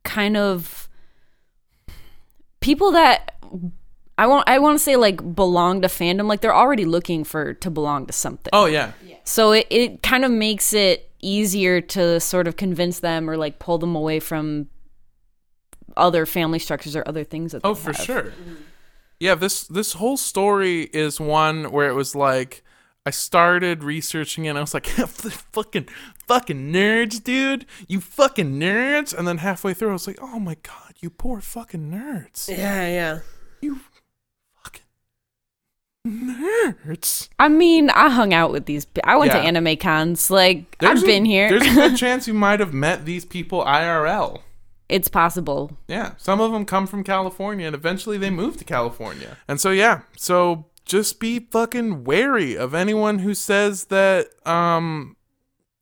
[0.03, 0.89] kind of
[2.59, 3.37] people that
[4.18, 7.55] I want I want to say like belong to fandom like they're already looking for
[7.55, 8.51] to belong to something.
[8.53, 8.95] Oh yeah.
[9.22, 13.59] So it, it kind of makes it easier to sort of convince them or like
[13.59, 14.69] pull them away from
[15.97, 18.05] other family structures or other things that Oh, for have.
[18.05, 18.33] sure.
[19.19, 22.62] Yeah, this this whole story is one where it was like
[23.07, 24.87] I started researching it and I was like,
[25.53, 25.89] fucking
[26.27, 27.64] fucking nerds, dude.
[27.89, 29.17] You fucking nerds.
[29.17, 32.49] And then halfway through I was like, "Oh my god, you poor fucking nerds.
[32.49, 33.19] Yeah, yeah.
[33.62, 33.95] You fucking
[36.07, 39.41] nerds." I mean, I hung out with these I went Yeah.
[39.43, 40.31] to anime cons.
[40.31, 41.49] Like There's I've a- been here.
[41.51, 44.41] There's a good chance you might have met these people IRL.
[44.89, 45.77] it's possible.
[45.89, 49.37] Yeah, some of them come from California and eventually they move to California.
[49.49, 55.16] And so yeah, so just be fucking wary of anyone who says that um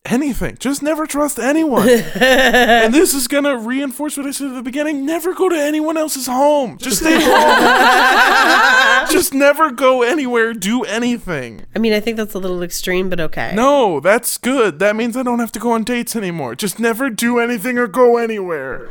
[0.04, 0.56] anything.
[0.58, 1.88] Just never trust anyone.
[2.14, 5.06] and this is gonna reinforce what I said at the beginning.
[5.06, 6.78] Never go to anyone else's home.
[6.78, 9.08] Just stay home.
[9.10, 10.52] just never go anywhere.
[10.52, 11.64] Do anything.
[11.74, 13.52] I mean, I think that's a little extreme, but okay.
[13.54, 14.78] No, that's good.
[14.78, 16.54] That means I don't have to go on dates anymore.
[16.54, 18.88] Just never do anything or go anywhere.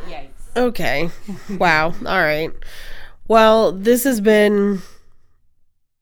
[0.55, 1.09] Okay.
[1.49, 1.93] Wow.
[2.05, 2.51] All right.
[3.27, 4.81] Well, this has been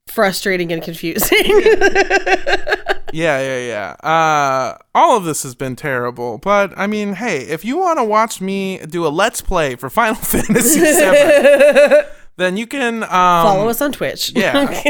[0.08, 1.40] frustrating and confusing.
[3.14, 3.68] Yeah, yeah,
[4.02, 4.10] yeah.
[4.10, 8.04] Uh, all of this has been terrible, but I mean, hey, if you want to
[8.04, 13.70] watch me do a let's play for Final Fantasy VII, then you can um, Follow
[13.70, 14.32] us on Twitch.
[14.36, 14.82] Yeah,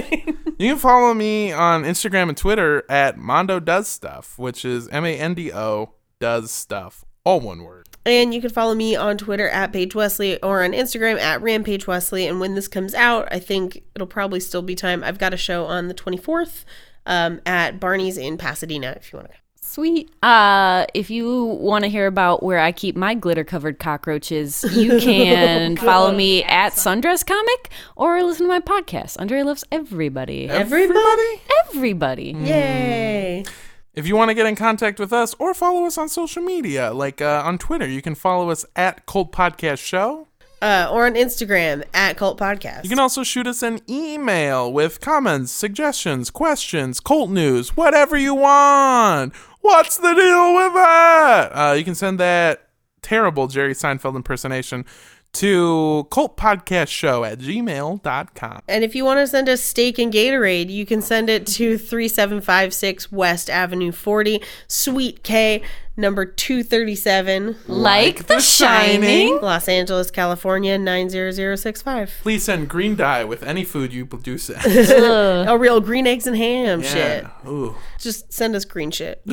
[0.60, 5.06] you can follow me on Instagram and Twitter at Mando Does Stuff, which is M
[5.06, 7.81] A N D O Does Stuff, all one word.
[8.06, 11.86] And you can follow me on Twitter at Paige Wesley or on Instagram at Rampage
[11.86, 12.26] Wesley.
[12.26, 15.04] And when this comes out, I think it'll probably still be time.
[15.04, 16.66] I've got a show on the 24th
[17.06, 19.42] um, at Barney's in Pasadena if you want to come.
[19.64, 20.12] Sweet.
[20.22, 25.00] Uh, if you want to hear about where I keep my glitter covered cockroaches, you
[25.02, 29.18] can follow me at Sundress Comic or listen to my podcast.
[29.18, 30.50] Andrea loves everybody.
[30.50, 31.42] Everybody?
[31.70, 32.36] Everybody.
[32.38, 33.46] Yay.
[33.94, 36.94] If you want to get in contact with us or follow us on social media,
[36.94, 40.30] like uh, on Twitter, you can follow us at Cult Podcast Show.
[40.62, 42.84] Uh, or on Instagram at Cult Podcast.
[42.84, 48.34] You can also shoot us an email with comments, suggestions, questions, cult news, whatever you
[48.34, 49.36] want.
[49.60, 51.50] What's the deal with that?
[51.52, 52.70] Uh, you can send that
[53.02, 54.86] terrible Jerry Seinfeld impersonation
[55.34, 58.62] to cultpodcastshow at gmail.com.
[58.68, 61.78] And if you want to send us steak and Gatorade, you can send it to
[61.78, 65.62] 3756 West Avenue 40, Suite K,
[65.96, 69.40] number 237, Like The Shining.
[69.42, 72.20] Los Angeles, California 90065.
[72.22, 74.50] Please send green dye with any food you produce.
[74.50, 77.26] A oh, real green eggs and ham shit.
[77.48, 77.76] Ooh.
[78.00, 79.22] Just send us green shit.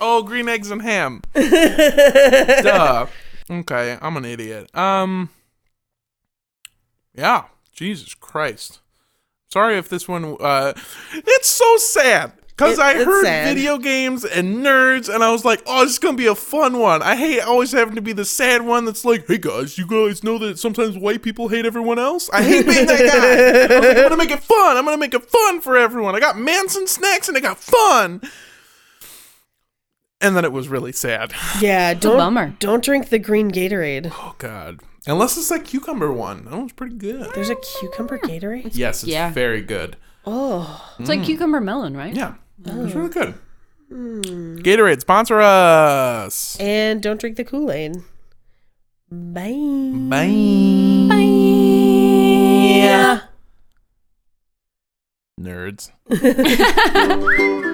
[0.00, 1.22] Oh, green eggs and ham.
[1.34, 3.06] Duh.
[3.50, 4.74] Okay, I'm an idiot.
[4.76, 5.30] Um.
[7.14, 7.44] Yeah.
[7.72, 8.80] Jesus Christ.
[9.52, 10.36] Sorry if this one.
[10.40, 10.72] Uh,
[11.12, 13.54] it's so sad because It- I heard sad.
[13.54, 16.78] video games and nerds, and I was like, "Oh, this is gonna be a fun
[16.78, 19.86] one." I hate always having to be the sad one that's like, "Hey guys, you
[19.86, 23.74] guys know that sometimes white people hate everyone else." I hate being that guy.
[23.74, 24.76] I like, I'm gonna make it fun.
[24.76, 26.14] I'm gonna make it fun for everyone.
[26.16, 28.22] I got Manson snacks, and I got fun.
[30.24, 31.32] And then it was really sad.
[31.60, 32.54] Yeah, don't bummer.
[32.58, 34.10] don't drink the green Gatorade.
[34.12, 34.80] Oh God!
[35.06, 36.46] Unless it's that cucumber one.
[36.46, 37.30] That one's pretty good.
[37.34, 38.70] There's a cucumber Gatorade.
[38.72, 39.30] Yes, it's Yeah.
[39.32, 39.96] very good.
[40.26, 41.26] Oh, It's like mm.
[41.26, 42.14] cucumber melon, right?
[42.14, 42.98] Yeah, it's oh.
[42.98, 43.34] really good.
[43.90, 44.56] Hmm.
[44.58, 46.56] Gatorade sponsor us.
[46.58, 47.96] and don't drink the Kool Aid.
[49.10, 49.52] Bye.
[50.08, 51.14] Bye.
[52.74, 53.20] Yeah.
[55.38, 55.90] Nerds.